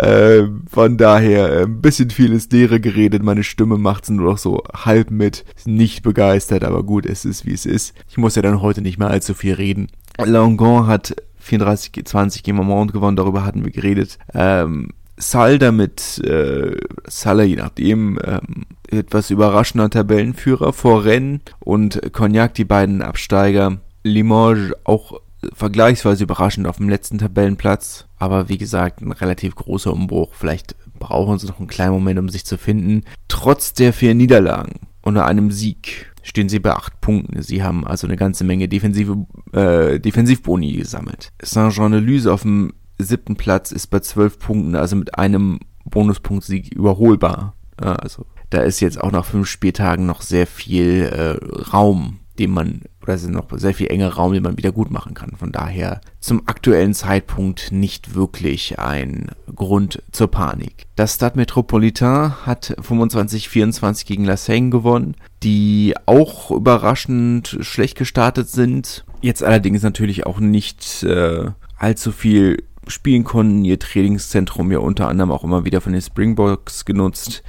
Äh, 0.00 0.48
von 0.68 0.96
daher 0.96 1.52
äh, 1.52 1.62
ein 1.64 1.80
bisschen 1.80 2.10
viel 2.10 2.32
ins 2.32 2.50
Leere 2.50 2.80
geredet. 2.80 3.22
Meine 3.22 3.44
Stimme 3.44 3.76
macht's 3.76 4.10
nur 4.10 4.30
noch 4.30 4.38
so 4.38 4.62
halb 4.72 5.10
mit. 5.10 5.44
Nicht 5.66 6.02
begeistert, 6.02 6.64
aber 6.64 6.82
gut, 6.82 7.06
es 7.06 7.24
ist 7.24 7.46
wie 7.46 7.52
es 7.52 7.66
ist. 7.66 7.94
Ich 8.08 8.16
muss 8.16 8.34
ja 8.34 8.42
dann 8.42 8.62
heute 8.62 8.80
nicht 8.82 8.98
mehr 8.98 9.08
allzu 9.08 9.34
viel 9.34 9.54
reden. 9.54 9.88
Langon 10.18 10.86
hat 10.86 11.14
34-20 11.46 12.42
gegen 12.42 12.56
Marmont 12.56 12.92
gewonnen, 12.92 13.16
darüber 13.16 13.44
hatten 13.44 13.64
wir 13.64 13.72
geredet. 13.72 14.18
Ähm, 14.34 14.88
Salda 15.16 15.70
mit 15.70 16.18
äh, 16.24 16.76
Salah, 17.06 17.42
je 17.42 17.56
nachdem, 17.56 18.18
ähm, 18.24 18.64
etwas 18.88 19.30
überraschender 19.30 19.90
Tabellenführer 19.90 20.72
vor 20.72 21.04
Rennes 21.04 21.40
und 21.58 22.00
Cognac, 22.12 22.54
die 22.54 22.64
beiden 22.64 23.02
Absteiger. 23.02 23.78
Limoges 24.02 24.72
auch 24.84 25.20
vergleichsweise 25.52 26.24
überraschend 26.24 26.66
auf 26.66 26.76
dem 26.76 26.88
letzten 26.88 27.18
Tabellenplatz. 27.18 28.06
Aber 28.18 28.48
wie 28.48 28.58
gesagt, 28.58 29.00
ein 29.00 29.12
relativ 29.12 29.54
großer 29.54 29.92
Umbruch. 29.92 30.34
Vielleicht 30.34 30.76
brauchen 30.98 31.38
sie 31.38 31.46
noch 31.46 31.58
einen 31.58 31.68
kleinen 31.68 31.92
Moment, 31.92 32.18
um 32.18 32.28
sich 32.28 32.44
zu 32.44 32.58
finden. 32.58 33.02
Trotz 33.28 33.72
der 33.72 33.92
vier 33.92 34.14
Niederlagen 34.14 34.88
unter 35.02 35.24
einem 35.24 35.50
Sieg 35.50 36.12
stehen 36.22 36.50
sie 36.50 36.58
bei 36.58 36.74
acht 36.74 37.00
Punkten. 37.00 37.42
Sie 37.42 37.62
haben 37.62 37.86
also 37.86 38.06
eine 38.06 38.16
ganze 38.16 38.44
Menge 38.44 38.68
defensive, 38.68 39.26
äh, 39.52 39.98
Defensivboni 39.98 40.72
gesammelt. 40.72 41.32
Saint-Jean-de-Luz 41.42 42.26
auf 42.26 42.42
dem 42.42 42.74
siebten 42.98 43.36
Platz 43.36 43.72
ist 43.72 43.86
bei 43.86 44.00
zwölf 44.00 44.38
Punkten, 44.38 44.76
also 44.76 44.96
mit 44.96 45.18
einem 45.18 45.60
Bonuspunkt-Sieg 45.86 46.74
überholbar. 46.74 47.54
Also 47.78 48.26
da 48.50 48.60
ist 48.60 48.80
jetzt 48.80 49.00
auch 49.00 49.10
nach 49.10 49.24
fünf 49.24 49.48
Spieltagen 49.48 50.04
noch 50.04 50.20
sehr 50.20 50.46
viel 50.46 51.04
äh, 51.04 51.70
Raum, 51.72 52.18
den 52.38 52.50
man, 52.50 52.82
es 53.14 53.22
ist 53.22 53.30
noch 53.30 53.46
sehr 53.52 53.74
viel 53.74 53.88
enger 53.88 54.10
Raum, 54.10 54.32
den 54.32 54.42
man 54.42 54.56
wieder 54.56 54.72
gut 54.72 54.90
machen 54.90 55.14
kann. 55.14 55.36
Von 55.36 55.52
daher 55.52 56.00
zum 56.20 56.46
aktuellen 56.46 56.94
Zeitpunkt 56.94 57.72
nicht 57.72 58.14
wirklich 58.14 58.78
ein 58.78 59.30
Grund 59.54 60.02
zur 60.12 60.28
Panik. 60.28 60.86
Das 60.96 61.14
Stade 61.14 61.36
Metropolitain 61.36 62.46
hat 62.46 62.76
25-24 62.80 64.06
gegen 64.06 64.24
La 64.24 64.36
Seine 64.36 64.70
gewonnen, 64.70 65.16
die 65.42 65.94
auch 66.06 66.50
überraschend 66.50 67.58
schlecht 67.60 67.96
gestartet 67.96 68.48
sind. 68.48 69.04
Jetzt 69.20 69.42
allerdings 69.42 69.82
natürlich 69.82 70.26
auch 70.26 70.40
nicht 70.40 71.02
äh, 71.02 71.50
allzu 71.78 72.12
viel 72.12 72.64
spielen 72.86 73.24
konnten. 73.24 73.64
Ihr 73.64 73.78
Trainingszentrum 73.78 74.72
ja 74.72 74.78
unter 74.78 75.08
anderem 75.08 75.30
auch 75.30 75.44
immer 75.44 75.64
wieder 75.64 75.80
von 75.80 75.92
den 75.92 76.02
Springboks 76.02 76.84
genutzt 76.84 77.42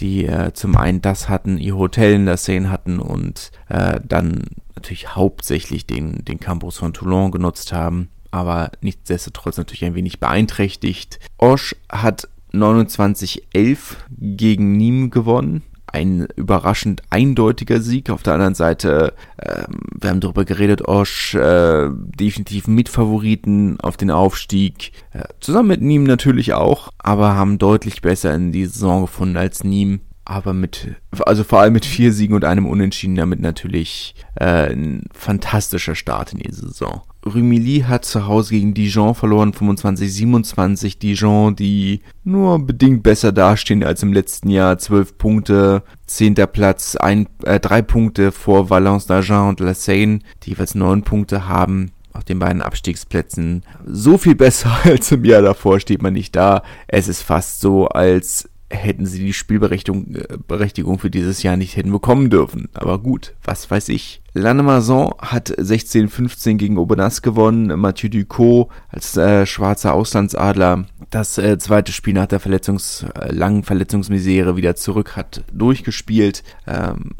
die 0.00 0.26
äh, 0.26 0.52
zum 0.52 0.76
einen 0.76 1.02
das 1.02 1.28
hatten, 1.28 1.58
ihr 1.58 1.76
Hotel 1.76 2.14
in 2.14 2.26
der 2.26 2.36
Seine 2.36 2.70
hatten 2.70 2.98
und 2.98 3.50
äh, 3.68 4.00
dann 4.04 4.44
natürlich 4.74 5.14
hauptsächlich 5.14 5.86
den, 5.86 6.24
den 6.24 6.40
Campus 6.40 6.78
von 6.78 6.92
Toulon 6.92 7.30
genutzt 7.30 7.72
haben, 7.72 8.08
aber 8.30 8.70
nichtsdestotrotz 8.80 9.56
natürlich 9.56 9.84
ein 9.84 9.94
wenig 9.94 10.20
beeinträchtigt. 10.20 11.18
Osh 11.38 11.74
hat 11.90 12.28
29-11 12.52 13.96
gegen 14.18 14.76
Nîmes 14.76 15.10
gewonnen 15.10 15.62
ein 15.96 16.28
überraschend 16.36 17.02
eindeutiger 17.08 17.80
Sieg. 17.80 18.10
Auf 18.10 18.22
der 18.22 18.34
anderen 18.34 18.54
Seite, 18.54 19.14
äh, 19.38 19.64
wir 19.98 20.10
haben 20.10 20.20
darüber 20.20 20.44
geredet, 20.44 20.86
Osch, 20.86 21.34
äh, 21.34 21.88
definitiv 21.90 22.68
Mitfavoriten 22.68 23.80
auf 23.80 23.96
den 23.96 24.10
Aufstieg. 24.10 24.92
Äh, 25.12 25.24
zusammen 25.40 25.68
mit 25.68 25.80
Niem 25.80 26.04
natürlich 26.04 26.52
auch, 26.52 26.92
aber 26.98 27.34
haben 27.34 27.58
deutlich 27.58 28.02
besser 28.02 28.34
in 28.34 28.52
die 28.52 28.66
Saison 28.66 29.02
gefunden 29.02 29.38
als 29.38 29.64
Niem. 29.64 30.00
Aber 30.26 30.52
mit, 30.52 30.96
also 31.24 31.44
vor 31.44 31.60
allem 31.60 31.72
mit 31.72 31.86
vier 31.86 32.12
Siegen 32.12 32.34
und 32.34 32.44
einem 32.44 32.66
Unentschieden, 32.66 33.14
damit 33.14 33.40
natürlich 33.40 34.14
äh, 34.34 34.72
ein 34.72 35.04
fantastischer 35.12 35.94
Start 35.94 36.32
in 36.32 36.40
die 36.40 36.52
Saison. 36.52 37.02
Rumilly 37.26 37.80
hat 37.80 38.04
zu 38.04 38.26
Hause 38.26 38.54
gegen 38.54 38.74
Dijon 38.74 39.14
verloren, 39.14 39.52
25-27. 39.52 40.98
Dijon, 40.98 41.56
die 41.56 42.00
nur 42.24 42.58
bedingt 42.58 43.02
besser 43.02 43.32
dastehen 43.32 43.84
als 43.84 44.02
im 44.02 44.12
letzten 44.12 44.48
Jahr. 44.48 44.78
12 44.78 45.18
Punkte, 45.18 45.82
10. 46.06 46.34
Platz, 46.52 46.96
ein, 46.96 47.28
äh, 47.42 47.58
3 47.58 47.82
Punkte 47.82 48.32
vor 48.32 48.70
Valence 48.70 49.08
d'Argent 49.08 49.48
und 49.48 49.60
La 49.60 49.74
Seine, 49.74 50.20
die 50.42 50.50
jeweils 50.50 50.74
9 50.74 51.02
Punkte 51.02 51.48
haben 51.48 51.90
auf 52.12 52.24
den 52.24 52.38
beiden 52.38 52.62
Abstiegsplätzen. 52.62 53.62
So 53.84 54.18
viel 54.18 54.34
besser 54.34 54.76
als 54.84 55.12
im 55.12 55.24
Jahr 55.24 55.42
davor 55.42 55.80
steht 55.80 56.02
man 56.02 56.14
nicht 56.14 56.34
da. 56.34 56.62
Es 56.88 57.08
ist 57.08 57.22
fast 57.22 57.60
so, 57.60 57.88
als 57.88 58.48
hätten 58.68 59.06
sie 59.06 59.20
die 59.20 59.32
Spielberechtigung 59.32 60.14
äh, 60.14 60.98
für 60.98 61.10
dieses 61.10 61.42
Jahr 61.42 61.56
nicht 61.56 61.76
hätten 61.76 61.92
bekommen 61.92 62.30
dürfen. 62.30 62.68
Aber 62.74 62.98
gut, 62.98 63.34
was 63.44 63.70
weiß 63.70 63.88
ich. 63.90 64.22
Lannemazon 64.34 65.14
hat 65.18 65.50
16-15 65.50 66.56
gegen 66.56 66.78
Aubenas 66.78 67.22
gewonnen. 67.22 67.78
Mathieu 67.78 68.08
Ducot 68.08 68.68
als 68.88 69.16
äh, 69.16 69.46
schwarzer 69.46 69.94
Auslandsadler 69.94 70.86
das 71.10 71.38
äh, 71.38 71.58
zweite 71.58 71.92
Spiel 71.92 72.14
nach 72.14 72.26
der 72.26 72.40
Verletzungs, 72.40 73.06
äh, 73.14 73.32
langen 73.32 73.62
Verletzungsmisere 73.62 74.56
wieder 74.56 74.76
zurück 74.76 75.16
hat 75.16 75.44
durchgespielt. 75.52 76.42
Ähm, 76.66 77.12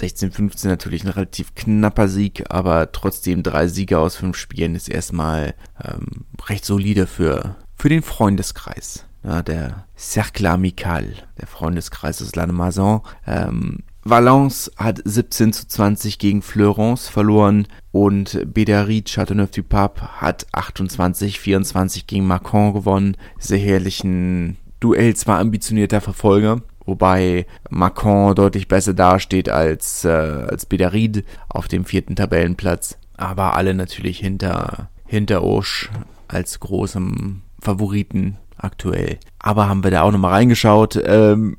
16-15 0.00 0.68
natürlich 0.68 1.04
ein 1.04 1.10
relativ 1.10 1.54
knapper 1.54 2.08
Sieg, 2.08 2.44
aber 2.50 2.92
trotzdem 2.92 3.42
drei 3.42 3.66
Siege 3.66 3.98
aus 3.98 4.16
fünf 4.16 4.36
Spielen 4.36 4.74
ist 4.74 4.88
erstmal 4.88 5.54
ähm, 5.82 6.26
recht 6.48 6.64
solide 6.64 7.06
für, 7.06 7.56
für 7.76 7.88
den 7.88 8.02
Freundeskreis 8.02 9.05
ja, 9.26 9.42
der 9.42 9.84
Cercle 9.96 10.48
Amical, 10.50 11.14
der 11.38 11.46
Freundeskreis 11.46 12.18
des 12.18 12.34
Lannemazon. 12.36 13.00
Ähm, 13.26 13.80
Valence 14.04 14.70
hat 14.76 15.00
17 15.04 15.52
zu 15.52 15.66
20 15.66 16.20
gegen 16.20 16.40
Fleurance 16.40 17.10
verloren 17.10 17.66
und 17.90 18.38
Bédary 18.54 19.02
Châteauneuf-du-Pape 19.04 20.20
hat 20.20 20.46
28 20.52 21.40
24 21.40 22.06
gegen 22.06 22.26
Macron 22.26 22.72
gewonnen. 22.72 23.16
Sehr 23.38 23.58
herrlichen 23.58 24.58
Duell, 24.78 25.16
zwar 25.16 25.40
ambitionierter 25.40 26.00
Verfolger, 26.00 26.60
wobei 26.84 27.46
Macron 27.68 28.36
deutlich 28.36 28.68
besser 28.68 28.94
dasteht 28.94 29.48
als, 29.48 30.04
äh, 30.04 30.08
als 30.08 30.70
Bédary 30.70 31.24
auf 31.48 31.66
dem 31.66 31.84
vierten 31.84 32.14
Tabellenplatz, 32.14 32.98
aber 33.16 33.56
alle 33.56 33.74
natürlich 33.74 34.20
hinter, 34.20 34.88
hinter 35.04 35.42
Osch 35.42 35.90
als 36.28 36.60
großem 36.60 37.42
Favoriten 37.60 38.38
aktuell. 38.56 39.18
Aber 39.38 39.68
haben 39.68 39.84
wir 39.84 39.90
da 39.90 40.02
auch 40.02 40.12
nochmal 40.12 40.32
reingeschaut. 40.32 41.00
Ähm, 41.04 41.56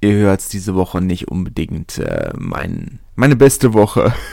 ihr 0.00 0.14
hört 0.14 0.52
diese 0.52 0.74
Woche 0.74 1.00
nicht 1.00 1.28
unbedingt 1.28 1.98
äh, 1.98 2.32
mein, 2.36 3.00
meine 3.14 3.36
beste 3.36 3.74
Woche. 3.74 4.12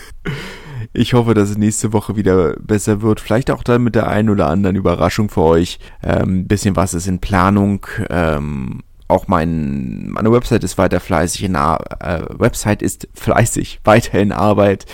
Ich 0.95 1.15
hoffe, 1.15 1.33
dass 1.33 1.49
es 1.49 1.57
nächste 1.57 1.91
Woche 1.91 2.15
wieder 2.15 2.53
besser 2.59 3.01
wird. 3.01 3.19
Vielleicht 3.19 3.49
auch 3.49 3.63
dann 3.63 3.83
mit 3.83 3.95
der 3.95 4.07
einen 4.07 4.29
oder 4.29 4.47
anderen 4.47 4.75
Überraschung 4.75 5.29
für 5.29 5.41
euch. 5.41 5.79
Ähm, 6.03 6.47
bisschen 6.47 6.75
was 6.75 6.93
ist 6.93 7.07
in 7.07 7.19
Planung. 7.19 7.87
Ähm, 8.11 8.83
auch 9.07 9.27
mein, 9.27 10.09
meine 10.09 10.31
Website 10.31 10.63
ist 10.63 10.77
weiter 10.77 10.99
fleißig 10.99 11.43
in 11.43 11.55
Ar 11.55 11.83
äh, 11.99 12.25
Website 12.37 12.83
ist 12.83 13.07
fleißig 13.13 13.79
weiter 13.83 14.19
in 14.19 14.31
Arbeit. 14.31 14.85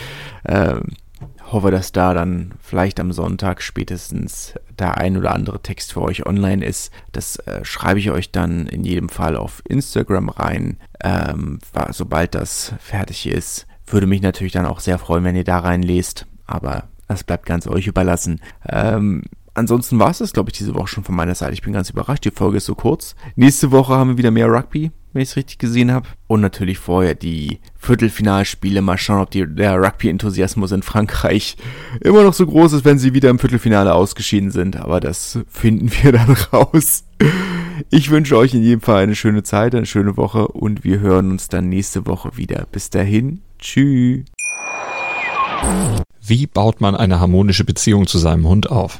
Ähm, 0.47 0.83
hoffe, 1.51 1.71
dass 1.71 1.91
da 1.91 2.13
dann 2.13 2.53
vielleicht 2.61 2.99
am 2.99 3.11
Sonntag 3.11 3.61
spätestens 3.61 4.53
der 4.77 4.97
ein 4.97 5.17
oder 5.17 5.33
andere 5.33 5.61
Text 5.61 5.93
für 5.93 6.01
euch 6.01 6.25
online 6.25 6.65
ist. 6.65 6.91
Das 7.11 7.37
äh, 7.37 7.63
schreibe 7.63 7.99
ich 7.99 8.11
euch 8.11 8.31
dann 8.31 8.67
in 8.67 8.83
jedem 8.83 9.09
Fall 9.09 9.35
auf 9.35 9.61
Instagram 9.67 10.29
rein, 10.29 10.77
ähm, 11.03 11.59
sobald 11.91 12.35
das 12.35 12.73
fertig 12.79 13.27
ist. 13.27 13.67
Würde 13.87 14.07
mich 14.07 14.21
natürlich 14.21 14.53
dann 14.53 14.65
auch 14.65 14.79
sehr 14.79 14.99
freuen, 14.99 15.23
wenn 15.23 15.35
ihr 15.35 15.43
da 15.43 15.59
reinlest, 15.59 16.27
aber 16.45 16.89
das 17.07 17.23
bleibt 17.23 17.45
ganz 17.45 17.67
euch 17.67 17.87
überlassen. 17.87 18.39
Ähm, 18.67 19.23
ansonsten 19.55 19.97
war 19.99 20.11
es 20.11 20.19
das, 20.19 20.33
glaube 20.33 20.51
ich, 20.51 20.57
diese 20.57 20.75
Woche 20.75 20.87
schon 20.87 21.03
von 21.03 21.15
meiner 21.15 21.35
Seite. 21.35 21.53
Ich 21.53 21.63
bin 21.63 21.73
ganz 21.73 21.89
überrascht. 21.89 22.23
Die 22.25 22.31
Folge 22.31 22.57
ist 22.57 22.65
so 22.65 22.75
kurz. 22.75 23.15
Nächste 23.35 23.71
Woche 23.71 23.95
haben 23.95 24.11
wir 24.11 24.17
wieder 24.17 24.31
mehr 24.31 24.47
Rugby. 24.47 24.91
Wenn 25.13 25.21
ich 25.21 25.29
es 25.29 25.35
richtig 25.35 25.57
gesehen 25.57 25.91
habe. 25.91 26.07
Und 26.27 26.41
natürlich 26.41 26.77
vorher 26.77 27.15
die 27.15 27.59
Viertelfinalspiele. 27.77 28.81
Mal 28.81 28.97
schauen, 28.97 29.21
ob 29.21 29.31
die, 29.31 29.45
der 29.47 29.81
Rugby-Enthusiasmus 29.81 30.71
in 30.71 30.83
Frankreich 30.83 31.57
immer 32.01 32.23
noch 32.23 32.33
so 32.33 32.45
groß 32.45 32.73
ist, 32.73 32.85
wenn 32.85 32.99
sie 32.99 33.13
wieder 33.13 33.29
im 33.29 33.39
Viertelfinale 33.39 33.93
ausgeschieden 33.93 34.51
sind. 34.51 34.77
Aber 34.77 34.99
das 34.99 35.39
finden 35.47 35.91
wir 35.91 36.11
dann 36.11 36.31
raus. 36.53 37.03
Ich 37.89 38.09
wünsche 38.09 38.37
euch 38.37 38.53
in 38.53 38.63
jedem 38.63 38.81
Fall 38.81 39.03
eine 39.03 39.15
schöne 39.15 39.43
Zeit, 39.43 39.73
eine 39.73 39.85
schöne 39.85 40.17
Woche 40.17 40.47
und 40.47 40.83
wir 40.83 40.99
hören 40.99 41.31
uns 41.31 41.47
dann 41.47 41.69
nächste 41.69 42.05
Woche 42.05 42.35
wieder. 42.37 42.67
Bis 42.71 42.89
dahin, 42.89 43.41
tschüss. 43.59 44.25
Wie 46.21 46.47
baut 46.47 46.81
man 46.81 46.95
eine 46.95 47.19
harmonische 47.19 47.63
Beziehung 47.63 48.05
zu 48.07 48.17
seinem 48.17 48.47
Hund 48.47 48.69
auf? 48.69 48.99